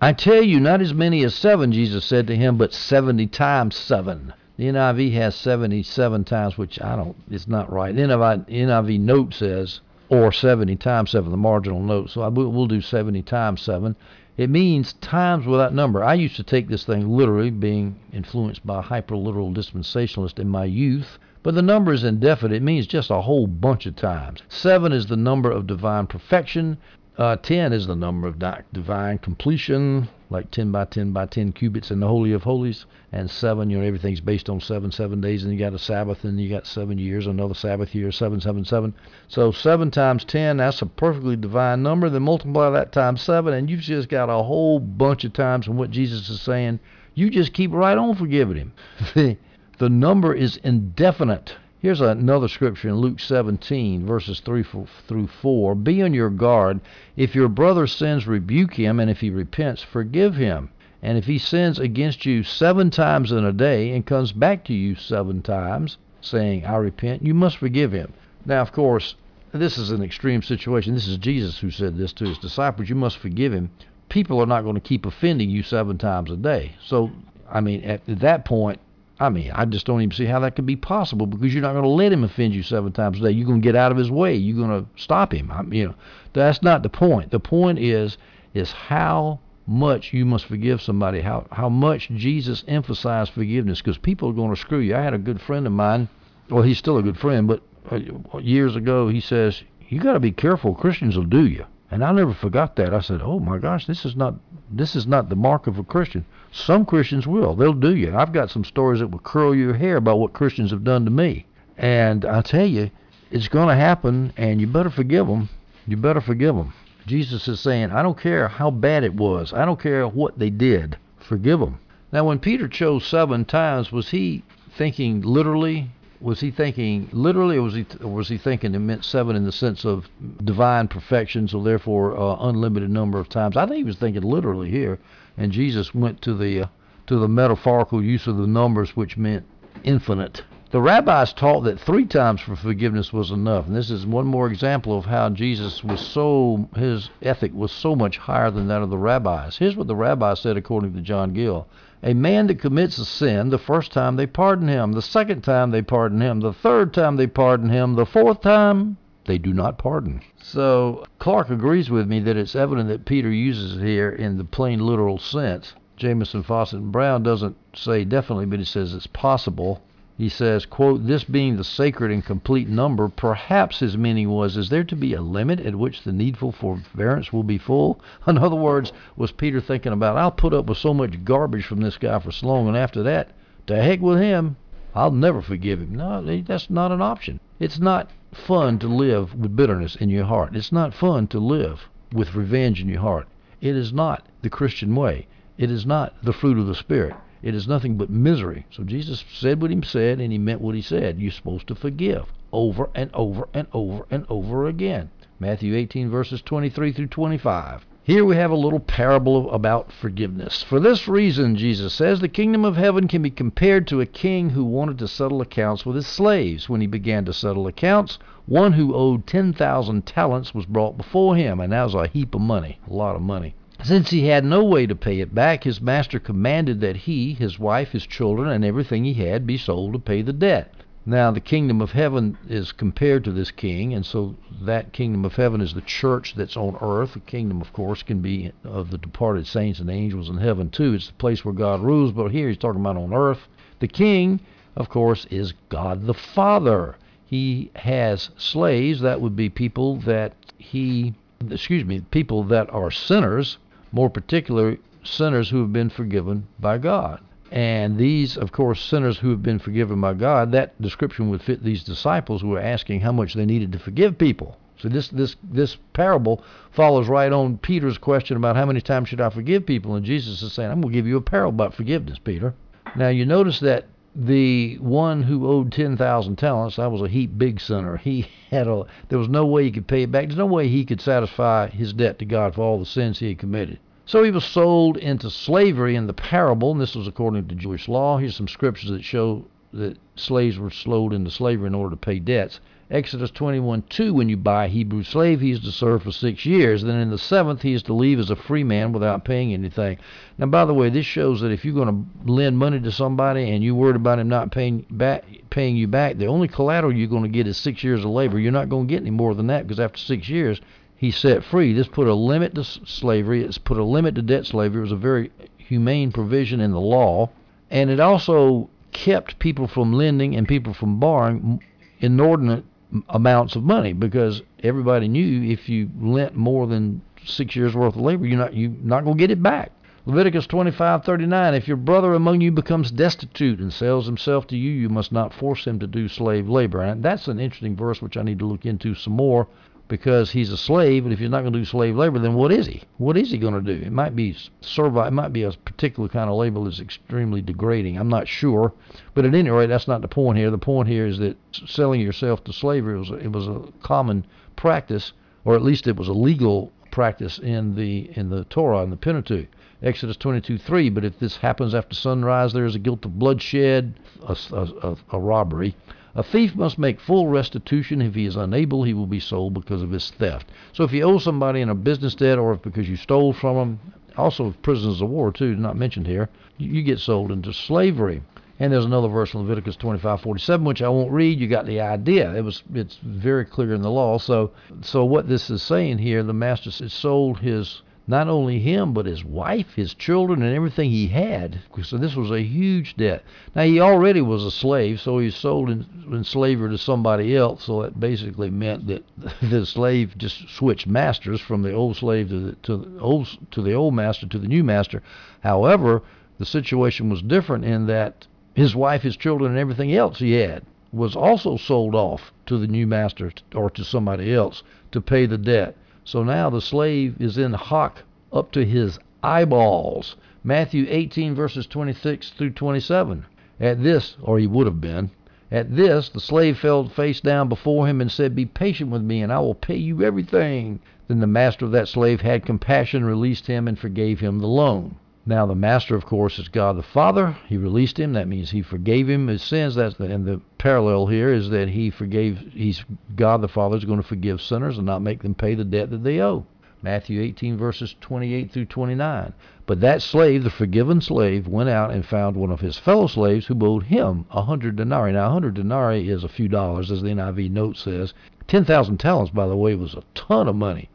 I 0.01 0.13
tell 0.13 0.43
you, 0.43 0.59
not 0.59 0.81
as 0.81 0.95
many 0.95 1.23
as 1.25 1.35
seven, 1.35 1.73
Jesus 1.73 2.05
said 2.05 2.27
to 2.27 2.37
him, 2.37 2.57
but 2.57 2.73
seventy 2.73 3.27
times 3.27 3.77
seven. 3.77 4.33
The 4.59 4.65
NIV 4.65 5.13
has 5.15 5.35
77 5.35 6.25
times, 6.25 6.59
which 6.59 6.81
I 6.81 6.95
don't, 6.95 7.17
it's 7.31 7.49
not 7.49 7.73
right. 7.73 7.95
The 7.95 8.03
NIV, 8.03 8.49
NIV 8.49 9.01
note 9.01 9.35
says, 9.35 9.81
or 10.09 10.31
70 10.31 10.77
times 10.77 11.11
7, 11.11 11.31
the 11.31 11.37
marginal 11.37 11.81
note. 11.81 12.11
So 12.11 12.21
I, 12.21 12.29
we'll 12.29 12.67
do 12.67 12.83
70 12.83 13.23
times 13.23 13.63
7. 13.63 13.97
It 14.37 14.51
means 14.51 14.93
times 14.93 15.47
without 15.47 15.75
number. 15.75 16.05
I 16.05 16.15
used 16.15 16.37
to 16.37 16.43
take 16.43 16.69
this 16.69 16.85
thing 16.85 17.09
literally, 17.09 17.51
being 17.51 17.97
influenced 18.13 18.67
by 18.67 18.83
hyperliteral 18.83 19.55
dispensationalist 19.55 20.39
in 20.39 20.49
my 20.49 20.65
youth. 20.65 21.19
But 21.43 21.55
the 21.55 21.63
number 21.63 21.93
is 21.93 22.05
indefinite. 22.05 22.57
It 22.57 22.63
means 22.63 22.87
just 22.87 23.11
a 23.11 23.23
whole 23.23 23.47
bunch 23.47 23.87
of 23.87 23.97
times. 23.97 24.43
Seven 24.49 24.93
is 24.93 25.07
the 25.07 25.17
number 25.17 25.51
of 25.51 25.67
divine 25.67 26.07
perfection. 26.07 26.77
Uh, 27.19 27.37
10 27.37 27.75
is 27.75 27.87
the 27.87 27.95
number 27.95 28.27
of 28.27 28.39
divine 28.73 29.19
completion, 29.19 30.09
like 30.31 30.51
10 30.51 30.73
by 30.73 30.87
10 30.87 31.13
by 31.13 31.27
10 31.27 31.53
cubits 31.53 31.91
in 31.91 32.01
the 32.01 32.09
Holy 32.09 32.33
of 32.33 32.43
Holies. 32.43 32.87
And 33.13 33.31
7, 33.31 33.69
you 33.69 33.79
know, 33.79 33.85
everything's 33.85 34.23
based 34.23 34.49
on 34.49 34.61
7, 34.61 34.91
7 34.91 35.21
days, 35.21 35.45
and 35.45 35.53
you 35.53 35.59
got 35.59 35.75
a 35.75 35.79
Sabbath, 35.79 36.25
and 36.25 36.41
you 36.41 36.49
got 36.49 36.67
7 36.67 36.97
years, 36.97 37.27
another 37.27 37.53
Sabbath 37.53 37.95
year, 37.95 38.11
7, 38.11 38.41
7, 38.41 38.65
7. 38.65 38.95
So 39.29 39.53
7 39.53 39.91
times 39.91 40.25
10, 40.25 40.57
that's 40.57 40.81
a 40.81 40.87
perfectly 40.87 41.37
divine 41.37 41.83
number. 41.83 42.09
Then 42.09 42.23
multiply 42.23 42.71
that 42.71 42.93
times 42.93 43.21
7, 43.21 43.53
and 43.53 43.69
you've 43.69 43.81
just 43.81 44.09
got 44.09 44.31
a 44.31 44.43
whole 44.43 44.81
bunch 44.81 45.25
of 45.25 45.35
times 45.35 45.67
from 45.67 45.77
what 45.77 45.91
Jesus 45.91 46.31
is 46.31 46.41
saying. 46.41 46.81
You 47.15 47.29
just 47.29 47.53
keep 47.53 47.73
right 47.73 47.99
on 47.99 48.15
forgiving 48.17 48.57
him. 48.57 48.73
the 49.79 49.89
number 49.91 50.33
is 50.33 50.57
indefinite. 50.65 51.57
Here's 51.83 52.01
another 52.01 52.47
scripture 52.47 52.91
in 52.91 52.95
Luke 52.95 53.19
17, 53.19 54.07
verses 54.07 54.39
3 54.39 54.65
through 55.09 55.27
4. 55.27 55.75
Be 55.75 56.01
on 56.01 56.15
your 56.15 56.31
guard. 56.31 56.81
If 57.17 57.35
your 57.35 57.49
brother 57.49 57.89
sins, 57.89 58.25
rebuke 58.25 58.75
him, 58.75 59.01
and 59.01 59.11
if 59.11 59.19
he 59.19 59.31
repents, 59.31 59.83
forgive 59.83 60.37
him. 60.37 60.71
And 61.03 61.19
if 61.19 61.25
he 61.25 61.39
sins 61.39 61.81
against 61.81 62.25
you 62.25 62.45
seven 62.45 62.91
times 62.91 63.33
in 63.33 63.45
a 63.45 63.53
day 63.53 63.91
and 63.91 64.07
comes 64.07 64.31
back 64.31 64.63
to 64.67 64.73
you 64.73 64.95
seven 64.95 65.43
times, 65.43 65.99
saying, 66.21 66.65
I 66.65 66.77
repent, 66.77 67.25
you 67.25 67.35
must 67.35 67.57
forgive 67.57 67.91
him. 67.91 68.13
Now, 68.47 68.61
of 68.61 68.71
course, 68.71 69.17
this 69.51 69.77
is 69.77 69.91
an 69.91 70.05
extreme 70.05 70.43
situation. 70.43 70.95
This 70.95 71.09
is 71.09 71.19
Jesus 71.19 71.59
who 71.59 71.73
said 71.73 71.99
this 71.99 72.13
to 72.13 72.27
his 72.27 72.39
disciples. 72.39 72.91
You 72.91 72.95
must 72.95 73.19
forgive 73.19 73.53
him. 73.53 73.71
People 74.09 74.39
are 74.41 74.47
not 74.47 74.63
going 74.63 74.77
to 74.77 74.81
keep 74.81 75.05
offending 75.05 75.51
you 75.51 75.65
seven 75.65 75.99
times 75.99 76.31
a 76.31 76.37
day. 76.37 76.77
So, 76.81 77.11
I 77.51 77.61
mean, 77.61 77.83
at 77.83 78.03
that 78.07 78.45
point, 78.45 78.79
I 79.23 79.29
mean, 79.29 79.53
I 79.55 79.65
just 79.67 79.87
don't 79.87 80.03
even 80.03 80.17
see 80.17 80.25
how 80.25 80.41
that 80.41 80.57
could 80.57 80.67
be 80.67 80.75
possible 80.75 81.27
because 81.27 81.55
you're 81.55 81.63
not 81.63 81.75
going 81.75 81.85
to 81.85 81.89
let 81.89 82.13
him 82.13 82.25
offend 82.25 82.55
you 82.55 82.65
seven 82.65 82.91
times 82.91 83.21
a 83.21 83.23
day. 83.23 83.31
You're 83.31 83.47
going 83.47 83.63
to 83.63 83.65
get 83.65 83.77
out 83.77 83.93
of 83.93 83.97
his 83.97 84.11
way. 84.11 84.35
You're 84.35 84.67
going 84.67 84.83
to 84.83 85.01
stop 85.01 85.33
him. 85.33 85.49
I, 85.53 85.63
you 85.73 85.87
know, 85.87 85.95
that's 86.33 86.61
not 86.61 86.83
the 86.83 86.89
point. 86.89 87.31
The 87.31 87.39
point 87.39 87.79
is 87.79 88.19
is 88.53 88.73
how 88.73 89.39
much 89.65 90.13
you 90.13 90.25
must 90.25 90.47
forgive 90.47 90.83
somebody. 90.83 91.21
How 91.21 91.47
how 91.53 91.69
much 91.69 92.11
Jesus 92.11 92.65
emphasized 92.67 93.33
forgiveness 93.33 93.81
because 93.81 93.97
people 93.97 94.29
are 94.29 94.35
going 94.35 94.53
to 94.53 94.61
screw 94.61 94.81
you. 94.81 94.97
I 94.97 95.03
had 95.03 95.15
a 95.15 95.19
good 95.19 95.41
friend 95.41 95.69
of 95.69 95.73
mine. 95.73 96.09
Well, 96.51 96.65
he's 96.65 96.79
still 96.79 96.99
a 96.99 97.03
good 97.03 97.17
friend, 97.17 97.47
but 97.47 97.63
uh, 97.93 98.39
years 98.39 98.75
ago 98.75 99.09
he 99.09 99.21
says 99.21 99.63
you 99.89 100.01
got 100.01 100.15
to 100.15 100.21
be 100.21 100.33
careful. 100.33 100.75
Christians 100.75 101.17
will 101.17 101.25
do 101.25 101.47
you. 101.47 101.65
And 101.93 102.03
I 102.03 102.11
never 102.11 102.35
forgot 102.35 102.75
that. 102.77 102.93
I 102.93 103.01
said, 103.01 103.21
"Oh 103.23 103.39
my 103.39 103.59
gosh, 103.59 103.87
this 103.87 104.05
is 104.05 104.17
not 104.17 104.35
this 104.77 104.97
is 104.97 105.07
not 105.07 105.29
the 105.29 105.37
mark 105.37 105.67
of 105.67 105.79
a 105.79 105.85
Christian." 105.85 106.25
Some 106.51 106.85
Christians 106.85 107.27
will. 107.27 107.55
They'll 107.55 107.73
do 107.73 107.97
you. 107.97 108.15
I've 108.15 108.33
got 108.33 108.51
some 108.51 108.65
stories 108.65 109.01
that 109.01 109.11
will 109.11 109.21
curl 109.21 109.55
your 109.55 109.75
hair 109.75 109.97
about 109.97 110.19
what 110.19 110.35
Christians 110.35 110.71
have 110.71 110.85
done 110.85 111.05
to 111.07 111.11
me. 111.11 111.47
And 111.79 112.25
I 112.27 112.43
tell 112.43 112.67
you, 112.67 112.91
it's 113.31 113.49
going 113.49 113.69
to 113.69 113.75
happen, 113.75 114.33
and 114.37 114.61
you 114.61 114.67
better 114.67 114.91
forgive 114.91 115.27
them. 115.27 115.49
You 115.87 115.97
better 115.97 116.21
forgive 116.21 116.55
them. 116.55 116.75
Jesus 117.07 117.49
is 117.49 117.59
saying, 117.59 117.91
I 117.91 118.03
don't 118.03 118.21
care 118.21 118.49
how 118.49 118.71
bad 118.71 119.03
it 119.03 119.15
was. 119.15 119.53
I 119.55 119.65
don't 119.65 119.81
care 119.81 120.07
what 120.07 120.39
they 120.39 120.51
did. 120.51 120.97
Forgive 121.19 121.61
them. 121.61 121.79
Now, 122.13 122.25
when 122.25 122.39
Peter 122.39 122.69
chose 122.69 123.07
seven 123.07 123.47
times, 123.47 123.91
was 123.91 124.11
he 124.11 124.43
thinking 124.77 125.23
literally? 125.23 125.91
Was 126.23 126.41
he 126.41 126.51
thinking 126.51 127.09
literally, 127.13 127.57
or 127.57 127.63
was 127.63 127.75
he 127.75 127.85
or 128.01 128.13
was 128.13 128.29
he 128.29 128.39
thinking 128.39 128.75
it 128.75 128.79
meant 128.79 129.05
seven 129.05 129.37
in 129.37 129.45
the 129.45 129.53
sense 129.53 129.85
of 129.85 130.09
divine 130.45 130.89
perfection, 130.89 131.49
so 131.49 131.63
therefore 131.63 132.17
uh, 132.17 132.37
unlimited 132.49 132.91
number 132.91 133.19
of 133.19 133.29
times? 133.29 133.57
I 133.57 133.67
think 133.67 133.79
he 133.79 133.85
was 133.85 133.97
thinking 133.97 134.23
literally 134.23 134.71
here 134.71 134.99
and 135.37 135.51
Jesus 135.51 135.95
went 135.95 136.21
to 136.23 136.35
the 136.35 136.63
uh, 136.63 136.67
to 137.07 137.19
the 137.19 137.29
metaphorical 137.29 138.03
use 138.03 138.27
of 138.27 138.37
the 138.37 138.47
numbers, 138.47 138.95
which 138.95 139.17
meant 139.17 139.45
infinite. 139.83 140.43
The 140.71 140.81
rabbis 140.81 141.33
taught 141.33 141.63
that 141.63 141.81
three 141.81 142.07
times 142.07 142.41
for 142.41 142.57
forgiveness 142.57 143.13
was 143.13 143.31
enough, 143.31 143.67
and 143.67 143.77
this 143.77 143.91
is 143.91 144.07
one 144.07 144.27
more 144.27 144.47
example 144.47 144.97
of 144.97 145.07
how 145.07 145.29
Jesus 145.31 145.83
was 145.83 146.01
so 146.01 146.69
his 146.77 147.11
ethic 147.21 147.53
was 147.55 147.73
so 147.73 147.97
much 147.97 148.19
higher 148.19 148.51
than 148.51 148.69
that 148.69 148.83
of 148.83 148.91
the 148.91 148.99
rabbis. 148.99 149.59
Here's 149.59 149.77
what 149.77 149.87
the 149.87 149.97
rabbis 149.97 150.41
said 150.41 150.57
according 150.57 150.95
to 150.95 151.01
John 151.01 151.33
Gill. 151.33 151.67
A 152.05 152.15
man 152.15 152.49
that 152.49 152.59
commits 152.59 152.99
a 152.99 153.05
sin, 153.05 153.51
the 153.51 153.59
first 153.59 153.93
time 153.93 154.17
they 154.17 154.27
pardon 154.27 154.67
him, 154.67 154.91
the 154.91 155.01
second 155.01 155.43
time 155.43 155.71
they 155.71 155.83
pardon 155.83 156.21
him, 156.21 156.41
the 156.41 156.53
third 156.53 156.93
time 156.93 157.15
they 157.15 157.29
pardon 157.29 157.69
him, 157.69 157.95
the 157.95 158.05
fourth 158.05 158.41
time 158.41 158.97
they 159.27 159.39
do 159.39 159.53
not 159.53 159.79
pardon. 159.79 160.21
So 160.37 161.05
Clarke 161.21 161.51
agrees 161.51 161.91
with 161.91 162.09
me 162.09 162.19
that 162.19 162.37
it's 162.37 162.57
evident 162.57 162.89
that 162.89 163.05
Peter 163.05 163.31
uses 163.31 163.77
it 163.77 163.87
here 163.87 164.11
in 164.11 164.37
the 164.37 164.45
plain 164.45 164.81
literal 164.85 165.19
sense. 165.19 165.75
Jamieson, 165.97 166.43
Fausset, 166.43 166.79
and 166.79 166.91
Brown 166.91 167.23
doesn't 167.23 167.57
say 167.77 168.05
definitely, 168.05 168.47
but 168.47 168.59
he 168.59 168.65
says 168.65 168.93
it's 168.95 169.07
possible. 169.07 169.81
He 170.19 170.29
says, 170.29 170.67
quote, 170.67 171.07
this 171.07 171.25
being 171.25 171.57
the 171.57 171.65
sacred 171.65 172.11
and 172.11 172.23
complete 172.23 172.69
number, 172.69 173.09
perhaps 173.09 173.81
his 173.81 173.97
meaning 173.97 174.29
was, 174.29 174.59
is 174.59 174.69
there 174.69 174.85
to 174.85 174.95
be 174.95 175.15
a 175.15 175.23
limit 175.23 175.59
at 175.61 175.75
which 175.75 176.03
the 176.03 176.13
needful 176.13 176.53
forbearance 176.53 177.33
will 177.33 177.43
be 177.43 177.57
full? 177.57 177.99
In 178.27 178.37
other 178.37 178.55
words, 178.55 178.93
was 179.17 179.33
Peter 179.33 179.59
thinking 179.59 179.93
about, 179.93 180.19
I'll 180.19 180.31
put 180.31 180.53
up 180.53 180.67
with 180.67 180.77
so 180.77 180.93
much 180.93 181.25
garbage 181.25 181.65
from 181.65 181.81
this 181.81 181.97
guy 181.97 182.19
for 182.19 182.31
so 182.31 182.47
long, 182.47 182.69
and 182.69 182.77
after 182.77 183.03
that, 183.05 183.31
to 183.69 183.83
heck 183.83 184.03
with 184.03 184.19
him. 184.19 184.57
I'll 184.95 185.13
never 185.13 185.41
forgive 185.41 185.81
him. 185.81 185.95
No, 185.95 186.21
that's 186.43 186.69
not 186.69 186.93
an 186.93 187.01
option. 187.01 187.41
It's 187.59 187.79
not 187.79 188.11
fun 188.33 188.79
to 188.81 188.89
live 188.89 189.35
with 189.35 189.57
bitterness 189.57 189.97
in 189.97 190.11
your 190.11 190.27
heart. 190.27 190.55
It's 190.55 190.73
not 190.73 190.93
fun 190.93 191.27
to 191.29 191.39
live 191.39 191.89
with 192.13 192.35
revenge 192.35 192.83
in 192.83 192.89
your 192.91 193.01
heart. 193.01 193.29
It 193.63 193.77
is 193.77 193.95
not 193.95 194.27
the 194.43 194.51
Christian 194.51 194.95
way. 194.95 195.27
It 195.57 195.71
is 195.71 195.87
not 195.87 196.15
the 196.23 196.35
fruit 196.35 196.59
of 196.59 196.67
the 196.67 196.75
Spirit. 196.75 197.15
It 197.43 197.55
is 197.55 197.67
nothing 197.67 197.97
but 197.97 198.09
misery. 198.09 198.67
So 198.71 198.85
Jesus 198.85 199.25
said 199.33 199.61
what 199.61 199.73
he 199.73 199.83
said, 199.83 200.21
and 200.21 200.31
he 200.31 200.39
meant 200.39 200.61
what 200.61 200.77
he 200.77 200.83
said. 200.83 201.19
You're 201.19 201.33
supposed 201.33 201.67
to 201.67 201.75
forgive 201.75 202.33
over 202.53 202.89
and 202.95 203.11
over 203.13 203.49
and 203.53 203.67
over 203.73 204.07
and 204.11 204.25
over 204.29 204.67
again. 204.67 205.11
Matthew 205.41 205.75
18, 205.75 206.09
verses 206.09 206.41
23 206.43 206.93
through 206.93 207.09
25. 207.09 207.85
Here 208.05 208.25
we 208.25 208.37
have 208.37 208.51
a 208.51 208.57
little 208.57 208.81
parable 208.81 209.51
about 209.53 209.93
forgiveness. 209.93 210.63
For 210.63 210.79
this 210.79 211.09
reason, 211.09 211.57
Jesus 211.57 211.93
says, 211.93 212.21
the 212.21 212.29
kingdom 212.29 212.65
of 212.65 212.77
heaven 212.77 213.09
can 213.09 213.23
be 213.23 213.31
compared 213.31 213.87
to 213.89 214.01
a 214.01 214.07
king 214.07 214.51
who 214.51 214.65
wanted 214.65 214.99
to 214.99 215.09
settle 215.09 215.41
accounts 215.41 215.87
with 215.87 215.97
his 215.97 216.07
slaves. 216.07 216.69
When 216.69 216.81
he 216.81 216.87
began 216.87 217.25
to 217.25 217.33
settle 217.33 217.67
accounts, 217.67 218.19
one 218.47 218.73
who 218.73 218.95
owed 218.95 219.27
10,000 219.27 220.05
talents 220.05 220.53
was 220.53 220.67
brought 220.67 220.97
before 220.97 221.37
him, 221.37 221.61
and 221.61 221.73
that 221.73 221.85
was 221.85 221.95
a 221.95 222.09
heap 222.09 222.35
of 222.35 222.41
money, 222.41 222.79
a 222.89 222.93
lot 222.93 223.15
of 223.15 223.23
money. 223.23 223.55
Since 223.85 224.11
he 224.11 224.29
had 224.29 224.45
no 224.45 224.63
way 224.63 224.87
to 224.87 224.95
pay 224.95 225.19
it 225.19 225.35
back, 225.35 225.65
his 225.65 225.81
master 225.81 226.21
commanded 226.21 226.81
that 226.81 226.99
he, 226.99 227.33
his 227.33 227.59
wife, 227.59 227.91
his 227.91 228.07
children, 228.07 228.49
and 228.49 228.65
everything 228.65 229.03
he 229.03 229.15
had 229.15 229.45
be 229.45 229.57
sold 229.57 229.93
to 229.95 229.99
pay 229.99 230.23
the 230.23 230.33
debt. 230.33 230.73
Now, 231.05 231.33
the 231.33 231.41
kingdom 231.41 231.81
of 231.81 231.91
heaven 231.91 232.39
is 232.49 232.71
compared 232.71 233.25
to 233.25 233.33
this 233.33 233.51
king, 233.51 233.93
and 233.93 234.07
so 234.07 234.37
that 234.61 234.93
kingdom 234.93 235.25
of 235.25 235.35
heaven 235.35 235.61
is 235.61 235.75
the 235.75 235.81
church 235.81 236.37
that's 236.37 236.57
on 236.57 236.79
earth. 236.81 237.15
The 237.15 237.21
kingdom, 237.21 237.61
of 237.61 237.73
course, 237.73 238.05
can 238.05 238.21
be 238.21 238.53
of 238.63 238.91
the 238.91 238.99
departed 238.99 239.49
saints 239.49 239.81
and 239.81 239.91
angels 239.91 240.29
in 240.29 240.37
heaven, 240.37 240.71
too. 240.71 240.95
It's 240.95 241.09
the 241.09 241.15
place 241.15 241.45
where 241.45 241.53
God 241.53 241.81
rules, 241.81 242.13
but 242.13 242.31
here 242.31 242.47
he's 242.47 242.59
talking 242.59 242.81
about 242.81 242.97
on 242.97 243.13
earth. 243.13 243.49
The 243.81 243.89
king, 243.89 244.39
of 244.77 244.89
course, 244.89 245.27
is 245.29 245.55
God 245.71 246.07
the 246.07 246.15
Father. 246.15 246.95
He 247.27 247.73
has 247.75 248.31
slaves, 248.37 249.01
that 249.01 249.21
would 249.21 249.35
be 249.35 249.49
people 249.49 249.97
that 250.03 250.35
he, 250.57 251.15
excuse 251.51 251.85
me, 251.85 252.03
people 252.13 252.45
that 252.45 252.73
are 252.73 252.93
sinners, 252.93 253.59
more 253.93 254.11
particular, 254.11 254.77
sinners 255.05 255.51
who 255.51 255.61
have 255.61 255.73
been 255.73 255.91
forgiven 255.91 256.47
by 256.59 256.79
God. 256.79 257.21
And 257.51 257.99
these, 257.99 258.39
of 258.39 258.51
course, 258.51 258.83
sinners 258.83 259.19
who 259.19 259.31
have 259.31 259.43
been 259.43 259.59
forgiven 259.59 260.01
by 260.01 260.15
God, 260.15 260.53
that 260.53 260.81
description 260.81 261.29
would 261.29 261.43
fit 261.43 261.63
these 261.63 261.85
disciples 261.85 262.41
who 262.41 262.49
were 262.49 262.61
asking 262.61 263.01
how 263.01 263.13
much 263.13 263.35
they 263.35 263.45
needed 263.45 263.73
to 263.73 263.79
forgive 263.79 264.17
people. 264.17 264.57
So 264.79 264.89
this 264.89 265.09
this 265.09 265.37
this 265.45 265.77
parable 265.93 266.43
follows 266.73 267.09
right 267.09 267.31
on 267.31 267.59
Peter's 267.59 267.99
question 267.99 268.37
about 268.37 268.57
how 268.57 268.67
many 268.67 268.81
times 268.81 269.09
should 269.09 269.21
I 269.21 269.29
forgive 269.31 269.67
people, 269.67 269.95
and 269.95 270.05
Jesus 270.05 270.43
is 270.43 270.55
saying, 270.55 270.71
I'm 270.71 270.81
going 270.81 270.93
to 270.93 270.99
give 270.99 271.07
you 271.07 271.19
a 271.19 271.21
parable 271.21 271.51
about 271.51 271.75
forgiveness, 271.75 272.19
Peter. 272.19 272.55
Now 272.97 273.09
you 273.09 273.25
notice 273.25 273.61
that 273.61 273.87
the 274.15 274.77
one 274.77 275.23
who 275.23 275.47
owed 275.47 275.73
ten 275.73 275.97
thousand 275.97 276.37
talents, 276.37 276.77
that 276.77 276.93
was 276.93 277.01
a 277.01 277.09
heap 277.09 277.39
big 277.39 277.61
sinner. 277.61 277.97
He 277.97 278.29
had 278.51 278.69
a 278.69 278.85
there 279.09 279.19
was 279.19 279.29
no 279.29 279.47
way 279.47 279.65
he 279.65 279.71
could 279.71 279.87
pay 279.87 280.03
it 280.03 280.13
back. 280.13 280.27
There's 280.27 280.37
no 280.37 280.47
way 280.47 280.69
he 280.69 280.85
could 280.85 281.01
satisfy 281.01 281.69
his 281.69 281.93
debt 281.93 282.19
to 282.19 282.25
God 282.25 282.55
for 282.55 282.63
all 282.63 282.79
the 282.79 282.87
sins 282.87 283.19
he 283.19 283.29
had 283.29 283.39
committed. 283.39 283.79
So 284.05 284.23
he 284.23 284.31
was 284.31 284.45
sold 284.45 284.97
into 284.97 285.31
slavery 285.31 285.97
in 285.97 286.07
the 286.07 286.13
parable, 286.13 286.73
and 286.73 286.81
this 286.81 286.95
was 286.95 287.07
according 287.07 287.49
to 287.49 287.55
Jewish 287.55 287.89
law. 287.89 288.19
Here's 288.19 288.37
some 288.37 288.49
scriptures 288.49 288.91
that 288.91 289.05
show 289.05 289.45
that 289.73 289.97
slaves 290.17 290.59
were 290.59 290.71
sold 290.71 291.15
into 291.15 291.31
slavery 291.31 291.69
in 291.69 291.75
order 291.75 291.91
to 291.91 291.97
pay 291.97 292.19
debts. 292.19 292.61
Exodus 292.93 293.31
21 293.31 293.85
2, 293.89 294.13
when 294.13 294.29
you 294.29 294.37
buy 294.37 294.67
a 294.67 294.69
Hebrew 294.69 295.03
slave, 295.03 295.41
he 295.41 295.51
is 295.51 295.61
to 295.61 295.73
serve 295.73 296.03
for 296.03 296.13
six 296.13 296.45
years. 296.45 296.83
Then 296.83 297.01
in 297.01 297.09
the 297.09 297.17
seventh, 297.17 297.63
he 297.63 297.73
is 297.73 297.83
to 297.85 297.95
leave 297.95 298.19
as 298.19 298.29
a 298.29 298.37
free 298.37 298.65
man 298.65 298.93
without 298.93 299.25
paying 299.25 299.55
anything. 299.55 299.97
Now, 300.37 300.45
by 300.45 300.67
the 300.67 300.75
way, 300.75 300.91
this 300.91 301.07
shows 301.07 301.41
that 301.41 301.53
if 301.53 301.65
you're 301.65 301.73
going 301.73 301.89
to 301.89 302.31
lend 302.31 302.59
money 302.59 302.79
to 302.81 302.93
somebody 302.93 303.51
and 303.51 303.65
you're 303.65 303.75
worried 303.75 303.97
about 303.97 304.19
him 304.19 304.29
not 304.29 304.53
paying 304.53 304.85
back, 304.91 305.25
paying 305.49 305.75
you 305.75 305.89
back, 305.89 306.19
the 306.19 306.27
only 306.27 306.49
collateral 306.49 306.95
you're 306.95 307.09
going 307.09 307.23
to 307.23 307.31
get 307.31 307.47
is 307.47 307.57
six 307.57 307.83
years 307.83 308.05
of 308.05 308.11
labor. 308.11 308.39
You're 308.39 308.53
not 308.53 308.69
going 308.69 308.87
to 308.87 308.93
get 308.93 309.01
any 309.01 309.11
more 309.11 309.35
than 309.35 309.47
that 309.47 309.67
because 309.67 309.81
after 309.81 309.99
six 309.99 310.29
years, 310.29 310.61
he's 310.95 311.17
set 311.17 311.43
free. 311.45 311.73
This 311.73 311.89
put 311.89 312.09
a 312.09 312.15
limit 312.15 312.55
to 312.57 312.65
slavery. 312.65 313.43
It's 313.43 313.57
put 313.57 313.79
a 313.79 313.85
limit 313.85 314.17
to 314.17 314.23
debt 314.23 314.45
slavery. 314.45 314.81
It 314.81 314.83
was 314.83 314.93
a 314.93 314.97
very 314.97 315.33
humane 315.57 316.13
provision 316.13 316.61
in 316.61 316.73
the 316.73 316.81
law, 316.81 317.31
and 317.71 317.89
it 317.89 318.01
also 318.01 318.69
kept 318.93 319.39
people 319.39 319.67
from 319.67 319.95
lending 319.95 320.37
and 320.37 320.47
people 320.47 320.75
from 320.75 321.01
borrowing 321.01 321.63
inordinate 321.99 322.65
amounts 323.09 323.57
of 323.57 323.63
money 323.63 323.93
because 323.93 324.43
everybody 324.63 325.09
knew 325.09 325.51
if 325.51 325.69
you 325.69 325.91
lent 326.01 326.35
more 326.35 326.67
than 326.67 327.03
six 327.25 327.57
years 327.57 327.75
worth 327.75 327.95
of 327.95 328.01
labor, 328.01 328.27
you're 328.27 328.39
not 328.39 328.55
you're 328.55 328.71
not 328.83 329.05
going 329.05 329.17
to 329.17 329.23
get 329.23 329.31
it 329.31 329.43
back. 329.43 329.73
Leviticus 330.05 330.49
25:39 330.49 331.57
If 331.57 331.69
your 331.69 331.77
brother 331.77 332.15
among 332.15 332.41
you 332.41 332.51
becomes 332.51 332.91
destitute 332.91 333.61
and 333.61 333.73
sells 333.73 334.07
himself 334.07 334.47
to 334.49 334.57
you, 334.57 334.73
you 334.73 334.89
must 334.89 335.13
not 335.13 335.33
force 335.33 335.65
him 335.65 335.79
to 335.79 335.87
do 335.87 336.09
slave 336.09 336.49
labor. 336.49 336.83
And 336.83 337.03
that's 337.03 337.29
an 337.29 337.39
interesting 337.39 337.77
verse 337.77 338.03
which 338.03 338.17
I 338.17 338.23
need 338.23 338.41
to 338.41 338.47
look 338.47 338.67
into 338.67 338.95
some 338.95 339.13
more 339.13 339.47
because 339.93 340.31
he's 340.31 340.51
a 340.51 340.57
slave, 340.57 341.05
and 341.05 341.13
if 341.13 341.19
he's 341.19 341.29
not 341.29 341.43
going 341.43 341.53
to 341.53 341.59
do 341.59 341.67
slave 341.67 341.95
labor, 341.95 342.19
then 342.19 342.33
what 342.33 342.51
is 342.51 342.67
he? 342.67 342.83
What 342.97 343.15
is 343.19 343.31
he 343.31 343.37
going 343.37 343.53
to 343.53 343.61
do? 343.61 343.85
It 343.85 343.93
might 343.93 344.17
be 344.17 344.35
servile. 344.63 345.05
It 345.05 345.11
might 345.11 345.35
be 345.35 345.43
a 345.43 345.53
particular 345.53 346.09
kind 346.09 346.31
of 346.31 346.37
labor 346.37 346.65
that's 346.65 346.81
extremely 346.81 347.43
degrading. 347.43 347.99
I'm 347.99 348.09
not 348.09 348.27
sure, 348.27 348.73
but 349.13 349.27
at 349.27 349.35
any 349.35 349.51
rate, 349.51 349.67
that's 349.67 349.87
not 349.87 350.01
the 350.01 350.09
point 350.09 350.39
here. 350.39 350.51
The 350.51 350.57
point 350.57 350.89
here 350.89 351.07
is 351.07 351.19
that 351.19 351.37
selling 351.67 352.01
yourself 352.01 352.43
to 352.45 352.55
slavery 352.55 352.99
was 352.99 353.11
a, 353.11 353.17
it 353.17 353.33
was 353.33 353.47
a 353.47 353.65
common 353.83 354.25
practice, 354.57 355.13
or 355.45 355.55
at 355.57 355.63
least 355.63 355.87
it 355.87 355.99
was 355.99 356.09
a 356.09 356.15
legal 356.15 356.73
practice 356.91 357.39
in 357.39 357.75
the 357.75 358.11
in 358.15 358.31
the 358.31 358.45
Torah 358.45 358.85
in 358.85 358.89
the 358.89 358.97
Pentateuch. 358.97 359.49
Exodus 359.83 360.17
22:3. 360.17 360.95
But 360.95 361.05
if 361.05 361.19
this 361.19 361.37
happens 361.37 361.75
after 361.75 361.95
sunrise, 361.95 362.55
there 362.55 362.65
is 362.65 362.75
a 362.75 362.79
guilt 362.79 363.05
of 363.05 363.19
bloodshed, 363.19 364.01
a, 364.27 364.35
a, 364.55 364.97
a 365.11 365.21
robbery. 365.21 365.77
A 366.15 366.23
thief 366.23 366.55
must 366.55 366.79
make 366.79 367.01
full 367.01 367.29
restitution. 367.29 368.03
If 368.03 368.15
he 368.15 368.27
is 368.27 368.37
unable, 368.37 368.83
he 368.83 368.93
will 368.93 369.07
be 369.07 369.19
sold 369.19 369.55
because 369.55 369.81
of 369.81 369.93
his 369.93 370.11
theft. 370.11 370.51
So 370.73 370.85
if 370.85 370.93
you 370.93 371.03
owe 371.05 371.19
somebody 371.19 371.63
in 371.63 371.71
a 371.71 371.75
business 371.75 372.15
debt, 372.15 372.39
or 372.39 372.53
if 372.53 372.61
because 372.61 372.87
you 372.89 372.97
stole 372.97 373.33
from 373.33 373.57
them, 373.57 373.81
also 374.17 374.55
prisoners 374.61 375.01
of 375.01 375.09
war 375.09 375.33
too, 375.33 375.57
not 375.57 375.77
mentioned 375.77 376.07
here, 376.07 376.29
you 376.59 376.83
get 376.83 376.99
sold 376.99 377.33
into 377.33 377.53
slavery. 377.55 378.21
And 378.61 378.73
there's 378.73 378.85
another 378.85 379.09
verse 379.09 379.33
in 379.33 379.41
Leviticus 379.41 379.77
25:47, 379.79 380.65
which 380.65 380.83
I 380.83 380.89
won't 380.91 381.11
read. 381.11 381.41
You 381.41 381.49
got 381.49 381.65
the 381.65 381.81
idea. 381.81 382.35
It 382.35 382.45
was 382.45 382.63
it's 382.75 382.99
very 383.03 383.47
clear 383.47 383.73
in 383.73 383.81
the 383.81 383.91
law. 383.91 384.19
So 384.19 384.51
so 384.83 385.07
what 385.07 385.29
this 385.29 385.49
is 385.49 385.63
saying 385.63 385.99
here, 385.99 386.23
the 386.23 386.35
master 386.35 386.71
sold 386.71 387.39
his 387.39 387.81
not 388.07 388.27
only 388.27 388.59
him, 388.59 388.93
but 388.93 389.07
his 389.07 389.25
wife, 389.25 389.75
his 389.75 389.95
children, 389.95 390.43
and 390.43 390.55
everything 390.55 390.91
he 390.91 391.07
had. 391.07 391.61
So 391.83 391.97
this 391.97 392.17
was 392.17 392.31
a 392.31 392.43
huge 392.43 392.97
debt. 392.97 393.23
Now, 393.55 393.63
he 393.63 393.81
already 393.81 394.21
was 394.21 394.45
a 394.45 394.51
slave, 394.51 395.01
so 395.01 395.19
he 395.19 395.31
sold 395.31 395.71
in, 395.71 395.87
in 396.11 396.25
slavery 396.25 396.71
to 396.71 396.79
somebody 396.79 397.37
else. 397.37 397.65
So 397.65 397.83
that 397.83 398.01
basically 398.01 398.51
meant 398.51 398.89
that 398.89 399.05
the 399.43 399.65
slave 399.65 400.19
just 400.19 400.49
switched 400.49 400.87
masters 400.87 401.41
from 401.41 401.63
the 401.63 401.73
old 401.73 401.97
slave 401.97 402.29
to 402.31 402.41
the, 402.41 402.53
to 402.63 402.77
the 402.77 403.01
old 403.01 403.29
to 403.53 403.63
the 403.63 403.73
old 403.73 403.95
master 403.95 404.27
to 404.27 404.39
the 404.39 404.49
new 404.49 404.65
master. 404.65 405.03
However, 405.41 406.03
the 406.39 406.47
situation 406.47 407.09
was 407.09 407.23
different 407.23 407.65
in 407.65 407.87
that 407.87 408.27
his 408.55 408.75
wife, 408.75 409.03
his 409.03 409.17
children, 409.17 409.53
and 409.53 409.61
everything 409.61 409.95
else 409.95 410.19
he 410.19 410.33
had 410.33 410.65
was 410.93 411.17
also 411.17 411.57
sold 411.57 411.95
off 411.95 412.33
to 412.47 412.59
the 412.59 412.67
new 412.67 412.87
master 412.87 413.33
or 413.55 413.71
to 413.71 413.85
somebody 413.85 414.35
else 414.35 414.63
to 414.91 415.01
pay 415.01 415.25
the 415.25 415.39
debt. 415.39 415.77
So 416.05 416.25
now 416.25 416.51
the 416.51 416.61
slave 416.61 417.15
is 417.21 417.39
in 417.39 417.53
hock 417.53 418.03
up 418.33 418.51
to 418.53 418.65
his 418.65 418.99
eyeballs. 419.23 420.17
Matthew 420.43 420.85
18 420.89 421.33
verses 421.33 421.65
26 421.69 422.31
through 422.31 422.51
27. 422.51 423.25
At 423.61 423.85
this, 423.85 424.17
or 424.21 424.41
he 424.41 424.49
would 424.49 424.67
have 424.67 424.81
been, 424.81 425.11
at 425.53 425.77
this 425.77 426.09
the 426.09 426.19
slave 426.19 426.59
fell 426.59 426.89
face 426.89 427.21
down 427.21 427.49
before 427.49 427.87
him 427.87 428.01
and 428.01 428.11
said, 428.11 428.35
Be 428.35 428.47
patient 428.47 428.91
with 428.91 429.03
me, 429.03 429.23
and 429.23 429.33
I 429.33 429.39
will 429.39 429.55
pay 429.55 429.77
you 429.77 430.03
everything. 430.03 430.81
Then 431.07 431.21
the 431.21 431.29
master 431.29 431.67
of 431.67 431.71
that 431.71 431.87
slave 431.87 432.23
had 432.23 432.45
compassion, 432.45 433.05
released 433.05 433.47
him, 433.47 433.69
and 433.69 433.79
forgave 433.79 434.19
him 434.19 434.41
the 434.41 434.49
loan. 434.49 434.97
Now 435.25 435.47
the 435.47 435.55
master, 435.55 435.95
of 435.95 436.05
course, 436.05 436.41
is 436.41 436.49
God 436.49 436.77
the 436.77 436.83
Father. 436.83 437.37
He 437.47 437.57
released 437.57 437.99
him. 437.99 438.15
That 438.15 438.27
means 438.27 438.51
he 438.51 438.61
forgave 438.61 439.09
him 439.09 439.29
his 439.29 439.43
sins. 439.43 439.77
That's 439.77 439.97
the, 439.97 440.07
and 440.07 440.27
the 440.27 440.41
parallel 440.59 441.07
here 441.07 441.33
is 441.33 441.51
that 441.51 441.69
he 441.69 441.91
forgave. 441.91 442.39
He's 442.53 442.85
God 443.15 443.41
the 443.41 443.47
Father 443.47 443.77
is 443.77 443.85
going 443.85 444.03
to 444.03 444.07
forgive 444.07 444.41
sinners 444.41 444.79
and 444.79 444.87
not 444.87 445.01
make 445.01 445.23
them 445.23 445.37
pay 445.37 445.55
the 445.55 445.65
debt 445.65 445.91
that 445.91 446.03
they 446.03 446.21
owe. 446.21 446.45
Matthew 446.83 447.21
18 447.21 447.57
verses 447.57 447.95
28 448.01 448.51
through 448.51 448.65
29. 448.65 449.33
But 449.65 449.81
that 449.81 450.03
slave, 450.03 450.43
the 450.43 450.51
forgiven 450.51 451.01
slave, 451.01 451.47
went 451.47 451.69
out 451.69 451.93
and 451.93 452.05
found 452.05 452.35
one 452.35 452.51
of 452.51 452.59
his 452.59 452.77
fellow 452.77 453.07
slaves 453.07 453.47
who 453.47 453.57
owed 453.65 453.85
him 453.85 454.27
a 454.33 454.43
hundred 454.43 454.75
denarii. 454.75 455.13
Now, 455.13 455.29
a 455.29 455.33
hundred 455.33 455.55
denarii 455.55 456.09
is 456.09 456.25
a 456.25 456.29
few 456.29 456.49
dollars, 456.49 456.91
as 456.91 457.01
the 457.01 457.11
NIV 457.11 457.53
note 457.53 457.77
says. 457.77 458.13
Ten 458.49 458.65
thousand 458.65 458.99
talents, 458.99 459.31
by 459.31 459.47
the 459.47 459.57
way, 459.57 459.77
was 459.77 459.95
a 459.95 460.03
ton 460.17 460.49
of 460.49 460.57
money. 460.57 460.91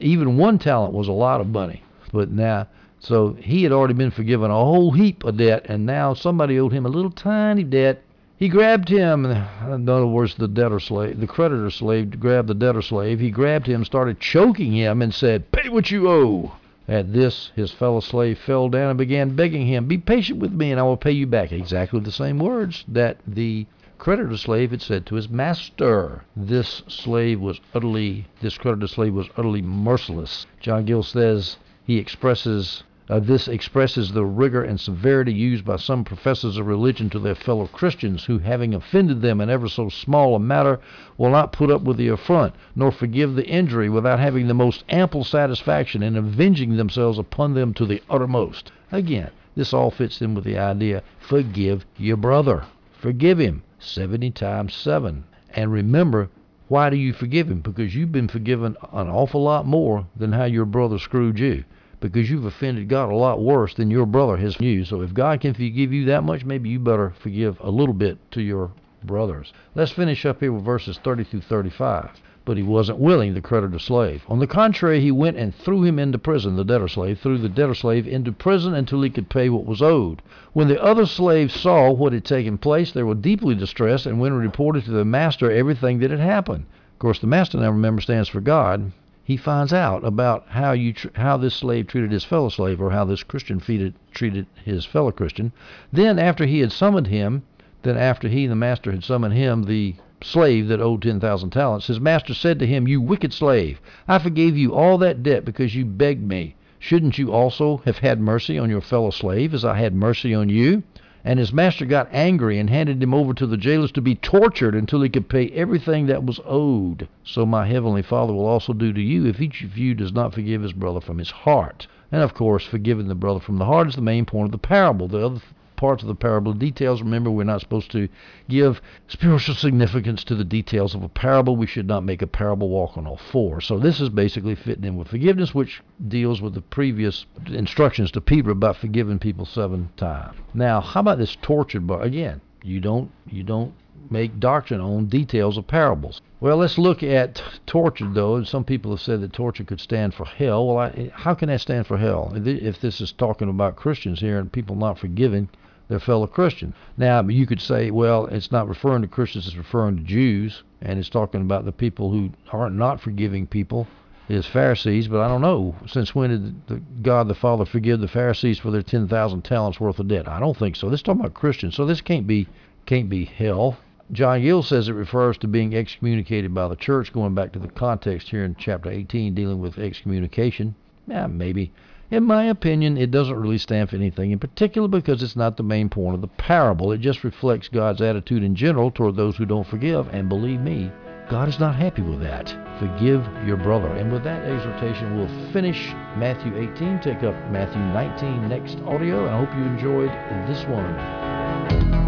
Even 0.00 0.36
one 0.36 0.58
talent 0.58 0.92
was 0.92 1.08
a 1.08 1.12
lot 1.12 1.40
of 1.40 1.46
money. 1.46 1.82
But 2.12 2.30
now 2.30 2.66
so 3.00 3.32
he 3.40 3.62
had 3.62 3.72
already 3.72 3.94
been 3.94 4.10
forgiven 4.10 4.50
a 4.50 4.54
whole 4.54 4.92
heap 4.92 5.24
of 5.24 5.38
debt, 5.38 5.66
and 5.68 5.84
now 5.86 6.14
somebody 6.14 6.58
owed 6.60 6.72
him 6.72 6.86
a 6.86 6.90
little 6.90 7.10
tiny 7.10 7.64
debt. 7.64 8.02
He 8.36 8.48
grabbed 8.48 8.88
him. 8.88 9.26
In 9.26 9.88
other 9.88 10.06
words, 10.06 10.34
the 10.34 10.48
debtor 10.48 10.80
slave, 10.80 11.20
the 11.20 11.26
creditor 11.26 11.70
slave, 11.70 12.18
grabbed 12.18 12.48
the 12.48 12.54
debtor 12.54 12.82
slave. 12.82 13.20
He 13.20 13.30
grabbed 13.30 13.66
him, 13.66 13.84
started 13.84 14.20
choking 14.20 14.72
him, 14.72 15.02
and 15.02 15.12
said, 15.12 15.50
"Pay 15.52 15.68
what 15.68 15.90
you 15.90 16.08
owe." 16.08 16.52
At 16.88 17.12
this, 17.12 17.52
his 17.54 17.70
fellow 17.70 18.00
slave 18.00 18.38
fell 18.38 18.68
down 18.68 18.90
and 18.90 18.98
began 18.98 19.36
begging 19.36 19.66
him, 19.66 19.86
"Be 19.86 19.98
patient 19.98 20.38
with 20.38 20.52
me, 20.52 20.70
and 20.70 20.80
I 20.80 20.84
will 20.84 20.96
pay 20.96 21.12
you 21.12 21.26
back." 21.26 21.52
Exactly 21.52 22.00
the 22.00 22.10
same 22.10 22.38
words 22.38 22.84
that 22.88 23.18
the 23.26 23.66
creditor 23.98 24.36
slave 24.36 24.70
had 24.70 24.80
said 24.82 25.04
to 25.06 25.14
his 25.14 25.28
master. 25.28 26.22
This 26.34 26.82
slave 26.88 27.40
was 27.40 27.60
utterly, 27.74 28.26
this 28.40 28.56
creditor 28.56 28.86
slave 28.86 29.14
was 29.14 29.28
utterly 29.36 29.62
merciless. 29.62 30.46
John 30.60 30.84
Gill 30.86 31.02
says 31.02 31.58
he 31.84 31.98
expresses 31.98 32.82
uh, 33.10 33.18
this 33.18 33.48
expresses 33.48 34.12
the 34.12 34.24
rigor 34.24 34.62
and 34.62 34.78
severity 34.78 35.32
used 35.32 35.64
by 35.64 35.74
some 35.74 36.04
professors 36.04 36.56
of 36.56 36.66
religion 36.68 37.10
to 37.10 37.18
their 37.18 37.34
fellow 37.34 37.66
Christians 37.66 38.26
who, 38.26 38.38
having 38.38 38.72
offended 38.72 39.20
them 39.20 39.40
in 39.40 39.50
ever 39.50 39.66
so 39.68 39.88
small 39.88 40.36
a 40.36 40.38
matter, 40.38 40.78
will 41.18 41.30
not 41.30 41.50
put 41.50 41.72
up 41.72 41.82
with 41.82 41.96
the 41.96 42.06
affront, 42.06 42.54
nor 42.76 42.92
forgive 42.92 43.34
the 43.34 43.48
injury 43.48 43.88
without 43.88 44.20
having 44.20 44.46
the 44.46 44.54
most 44.54 44.84
ample 44.88 45.24
satisfaction 45.24 46.04
in 46.04 46.16
avenging 46.16 46.76
themselves 46.76 47.18
upon 47.18 47.52
them 47.54 47.74
to 47.74 47.84
the 47.84 48.00
uttermost. 48.08 48.70
Again, 48.92 49.30
this 49.56 49.74
all 49.74 49.90
fits 49.90 50.22
in 50.22 50.36
with 50.36 50.44
the 50.44 50.56
idea 50.56 51.02
forgive 51.18 51.84
your 51.96 52.16
brother. 52.16 52.62
Forgive 52.92 53.40
him 53.40 53.64
70 53.80 54.30
times 54.30 54.72
7. 54.72 55.24
And 55.56 55.72
remember, 55.72 56.28
why 56.68 56.90
do 56.90 56.96
you 56.96 57.12
forgive 57.12 57.50
him? 57.50 57.60
Because 57.60 57.96
you've 57.96 58.12
been 58.12 58.28
forgiven 58.28 58.76
an 58.92 59.08
awful 59.08 59.42
lot 59.42 59.66
more 59.66 60.06
than 60.14 60.30
how 60.30 60.44
your 60.44 60.64
brother 60.64 61.00
screwed 61.00 61.40
you 61.40 61.64
because 62.00 62.30
you've 62.30 62.46
offended 62.46 62.88
God 62.88 63.10
a 63.10 63.14
lot 63.14 63.42
worse 63.42 63.74
than 63.74 63.90
your 63.90 64.06
brother 64.06 64.38
has 64.38 64.58
you. 64.58 64.84
So 64.84 65.02
if 65.02 65.12
God 65.12 65.40
can 65.42 65.52
forgive 65.52 65.92
you 65.92 66.06
that 66.06 66.24
much, 66.24 66.44
maybe 66.44 66.70
you 66.70 66.78
better 66.78 67.12
forgive 67.20 67.58
a 67.60 67.70
little 67.70 67.94
bit 67.94 68.18
to 68.32 68.40
your 68.40 68.72
brothers. 69.04 69.52
Let's 69.74 69.92
finish 69.92 70.24
up 70.24 70.40
here 70.40 70.52
with 70.52 70.64
verses 70.64 70.98
30 71.04 71.24
through 71.24 71.42
35. 71.42 72.22
But 72.46 72.56
he 72.56 72.62
wasn't 72.62 72.98
willing, 72.98 73.34
the 73.34 73.42
creditor 73.42 73.78
slave. 73.78 74.24
On 74.26 74.38
the 74.38 74.46
contrary, 74.46 75.00
he 75.00 75.12
went 75.12 75.36
and 75.36 75.54
threw 75.54 75.84
him 75.84 75.98
into 75.98 76.18
prison, 76.18 76.56
the 76.56 76.64
debtor 76.64 76.88
slave, 76.88 77.18
threw 77.18 77.36
the 77.36 77.50
debtor 77.50 77.74
slave 77.74 78.08
into 78.08 78.32
prison 78.32 78.72
until 78.72 79.02
he 79.02 79.10
could 79.10 79.28
pay 79.28 79.50
what 79.50 79.66
was 79.66 79.82
owed. 79.82 80.22
When 80.54 80.68
the 80.68 80.82
other 80.82 81.04
slaves 81.04 81.52
saw 81.52 81.92
what 81.92 82.14
had 82.14 82.24
taken 82.24 82.56
place, 82.56 82.92
they 82.92 83.02
were 83.02 83.14
deeply 83.14 83.54
distressed 83.54 84.06
and 84.06 84.18
went 84.18 84.32
and 84.32 84.42
reported 84.42 84.84
to 84.84 84.90
their 84.90 85.04
master 85.04 85.50
everything 85.50 85.98
that 85.98 86.10
had 86.10 86.20
happened. 86.20 86.64
Of 86.94 86.98
course, 86.98 87.18
the 87.18 87.26
master 87.26 87.58
now 87.58 87.70
remember 87.70 88.00
stands 88.00 88.30
for 88.30 88.40
God 88.40 88.90
he 89.30 89.36
finds 89.36 89.72
out 89.72 90.04
about 90.04 90.44
how 90.48 90.72
you 90.72 90.92
tr- 90.92 91.06
how 91.14 91.36
this 91.36 91.54
slave 91.54 91.86
treated 91.86 92.10
his 92.10 92.24
fellow 92.24 92.48
slave, 92.48 92.80
or 92.80 92.90
how 92.90 93.04
this 93.04 93.22
Christian 93.22 93.60
treated 93.60 93.94
treated 94.10 94.44
his 94.64 94.84
fellow 94.84 95.12
Christian. 95.12 95.52
Then, 95.92 96.18
after 96.18 96.46
he 96.46 96.58
had 96.58 96.72
summoned 96.72 97.06
him, 97.06 97.44
then 97.84 97.96
after 97.96 98.26
he, 98.26 98.48
the 98.48 98.56
master, 98.56 98.90
had 98.90 99.04
summoned 99.04 99.34
him, 99.34 99.62
the 99.62 99.94
slave 100.20 100.66
that 100.66 100.80
owed 100.80 101.02
ten 101.02 101.20
thousand 101.20 101.50
talents, 101.50 101.86
his 101.86 102.00
master 102.00 102.34
said 102.34 102.58
to 102.58 102.66
him, 102.66 102.88
"You 102.88 103.00
wicked 103.00 103.32
slave, 103.32 103.80
I 104.08 104.18
forgave 104.18 104.56
you 104.56 104.74
all 104.74 104.98
that 104.98 105.22
debt 105.22 105.44
because 105.44 105.76
you 105.76 105.84
begged 105.84 106.26
me. 106.26 106.56
Shouldn't 106.80 107.16
you 107.16 107.30
also 107.30 107.82
have 107.84 107.98
had 107.98 108.20
mercy 108.20 108.58
on 108.58 108.68
your 108.68 108.80
fellow 108.80 109.10
slave 109.10 109.54
as 109.54 109.64
I 109.64 109.76
had 109.76 109.94
mercy 109.94 110.34
on 110.34 110.48
you?" 110.48 110.82
And 111.24 111.38
his 111.38 111.52
master 111.52 111.84
got 111.84 112.08
angry 112.12 112.58
and 112.58 112.70
handed 112.70 113.02
him 113.02 113.12
over 113.12 113.34
to 113.34 113.46
the 113.46 113.56
jailers 113.56 113.92
to 113.92 114.00
be 114.00 114.14
tortured 114.14 114.74
until 114.74 115.02
he 115.02 115.08
could 115.08 115.28
pay 115.28 115.48
everything 115.50 116.06
that 116.06 116.24
was 116.24 116.40
owed. 116.46 117.06
So 117.24 117.44
my 117.44 117.66
heavenly 117.66 118.02
Father 118.02 118.32
will 118.32 118.46
also 118.46 118.72
do 118.72 118.92
to 118.92 119.00
you 119.00 119.26
if 119.26 119.40
each 119.40 119.62
of 119.62 119.76
you 119.76 119.94
does 119.94 120.12
not 120.12 120.32
forgive 120.32 120.62
his 120.62 120.72
brother 120.72 121.00
from 121.00 121.18
his 121.18 121.30
heart. 121.30 121.86
And 122.10 122.22
of 122.22 122.32
course, 122.34 122.64
forgiving 122.64 123.08
the 123.08 123.14
brother 123.14 123.40
from 123.40 123.58
the 123.58 123.66
heart 123.66 123.88
is 123.88 123.96
the 123.96 124.02
main 124.02 124.24
point 124.24 124.46
of 124.46 124.52
the 124.52 124.58
parable. 124.58 125.08
The 125.08 125.26
other 125.26 125.40
parts 125.80 126.02
of 126.02 126.08
the 126.08 126.14
parable 126.14 126.52
details. 126.52 127.00
Remember, 127.00 127.30
we're 127.30 127.44
not 127.44 127.62
supposed 127.62 127.90
to 127.92 128.06
give 128.50 128.82
spiritual 129.08 129.54
significance 129.54 130.22
to 130.24 130.34
the 130.34 130.44
details 130.44 130.94
of 130.94 131.02
a 131.02 131.08
parable. 131.08 131.56
We 131.56 131.66
should 131.66 131.86
not 131.88 132.04
make 132.04 132.20
a 132.20 132.26
parable 132.26 132.68
walk 132.68 132.98
on 132.98 133.06
all 133.06 133.16
fours. 133.16 133.64
So 133.64 133.78
this 133.78 133.98
is 133.98 134.10
basically 134.10 134.54
fitting 134.54 134.84
in 134.84 134.96
with 134.96 135.08
forgiveness, 135.08 135.54
which 135.54 135.80
deals 136.06 136.42
with 136.42 136.52
the 136.52 136.60
previous 136.60 137.24
instructions 137.46 138.10
to 138.10 138.20
Peter 138.20 138.50
about 138.50 138.76
forgiving 138.76 139.18
people 139.18 139.46
seven 139.46 139.88
times. 139.96 140.36
Now, 140.52 140.82
how 140.82 141.00
about 141.00 141.16
this 141.16 141.34
tortured? 141.40 141.86
But 141.86 142.02
again, 142.02 142.42
you 142.62 142.78
don't 142.80 143.10
you 143.26 143.42
don't 143.42 143.72
make 144.10 144.38
doctrine 144.38 144.82
on 144.82 145.06
details 145.06 145.56
of 145.56 145.66
parables. 145.66 146.20
Well, 146.40 146.58
let's 146.58 146.76
look 146.76 147.02
at 147.02 147.42
torture, 147.66 148.08
though. 148.12 148.42
Some 148.44 148.64
people 148.64 148.90
have 148.90 149.00
said 149.00 149.22
that 149.22 149.32
torture 149.32 149.64
could 149.64 149.80
stand 149.80 150.12
for 150.12 150.26
hell. 150.26 150.66
Well, 150.66 150.78
I, 150.78 151.10
how 151.14 151.34
can 151.34 151.48
that 151.48 151.62
stand 151.62 151.86
for 151.86 151.96
hell? 151.96 152.32
If 152.34 152.80
this 152.80 153.00
is 153.00 153.12
talking 153.12 153.48
about 153.48 153.76
Christians 153.76 154.20
here 154.20 154.38
and 154.38 154.52
people 154.52 154.76
not 154.76 154.98
forgiving, 154.98 155.48
their 155.90 155.98
fellow 155.98 156.28
Christian. 156.28 156.72
Now, 156.96 157.20
you 157.22 157.46
could 157.46 157.60
say, 157.60 157.90
well, 157.90 158.26
it's 158.26 158.52
not 158.52 158.68
referring 158.68 159.02
to 159.02 159.08
Christians, 159.08 159.48
it's 159.48 159.56
referring 159.56 159.96
to 159.96 160.02
Jews. 160.04 160.62
and 160.80 160.98
it's 160.98 161.08
talking 161.08 161.42
about 161.42 161.64
the 161.64 161.72
people 161.72 162.12
who 162.12 162.30
aren't 162.52 162.76
not 162.76 163.00
forgiving 163.00 163.46
people 163.46 163.88
is 164.28 164.46
Pharisees, 164.46 165.08
but 165.08 165.20
I 165.20 165.26
don't 165.26 165.40
know. 165.40 165.74
Since 165.88 166.14
when 166.14 166.30
did 166.30 166.66
the 166.68 166.80
God 167.02 167.26
the 167.26 167.34
Father 167.34 167.64
forgive 167.64 167.98
the 167.98 168.06
Pharisees 168.06 168.60
for 168.60 168.70
their 168.70 168.82
ten 168.82 169.08
thousand 169.08 169.42
talents 169.42 169.80
worth 169.80 169.98
of 169.98 170.06
debt? 170.06 170.28
I 170.28 170.38
don't 170.38 170.56
think 170.56 170.76
so. 170.76 170.88
This 170.88 171.00
is 171.00 171.02
talking 171.02 171.20
about 171.22 171.34
Christians, 171.34 171.74
so 171.74 171.84
this 171.84 172.00
can't 172.00 172.28
be 172.28 172.46
can't 172.86 173.08
be 173.08 173.24
hell. 173.24 173.76
John 174.12 174.42
Gill 174.42 174.62
says 174.62 174.88
it 174.88 174.92
refers 174.92 175.38
to 175.38 175.48
being 175.48 175.74
excommunicated 175.74 176.54
by 176.54 176.68
the 176.68 176.76
church, 176.76 177.12
going 177.12 177.34
back 177.34 177.52
to 177.52 177.58
the 177.58 177.68
context 177.68 178.28
here 178.28 178.44
in 178.44 178.54
chapter 178.56 178.90
18, 178.90 179.34
dealing 179.34 179.60
with 179.60 179.78
excommunication. 179.78 180.76
Yeah, 181.08 181.26
maybe. 181.26 181.72
In 182.10 182.24
my 182.24 182.44
opinion, 182.44 182.96
it 182.96 183.12
doesn't 183.12 183.38
really 183.38 183.58
stand 183.58 183.88
for 183.88 183.94
anything 183.94 184.32
in 184.32 184.40
particular 184.40 184.88
because 184.88 185.22
it's 185.22 185.36
not 185.36 185.56
the 185.56 185.62
main 185.62 185.88
point 185.88 186.16
of 186.16 186.20
the 186.20 186.26
parable. 186.26 186.90
It 186.90 187.00
just 187.00 187.22
reflects 187.22 187.68
God's 187.68 188.00
attitude 188.00 188.42
in 188.42 188.56
general 188.56 188.90
toward 188.90 189.14
those 189.14 189.36
who 189.36 189.46
don't 189.46 189.66
forgive, 189.66 190.08
and 190.08 190.28
believe 190.28 190.60
me, 190.60 190.90
God 191.28 191.48
is 191.48 191.60
not 191.60 191.76
happy 191.76 192.02
with 192.02 192.20
that. 192.22 192.48
Forgive 192.80 193.24
your 193.46 193.56
brother. 193.56 193.92
And 193.94 194.10
with 194.10 194.24
that 194.24 194.42
exhortation, 194.42 195.16
we'll 195.16 195.52
finish 195.52 195.92
Matthew 196.16 196.56
18, 196.56 196.98
take 196.98 197.22
up 197.22 197.36
Matthew 197.52 197.80
19 197.80 198.48
next 198.48 198.80
audio, 198.80 199.26
and 199.26 199.30
I 199.36 199.44
hope 199.44 199.56
you 199.56 199.62
enjoyed 199.62 200.10
this 200.48 200.64
one. 200.64 201.99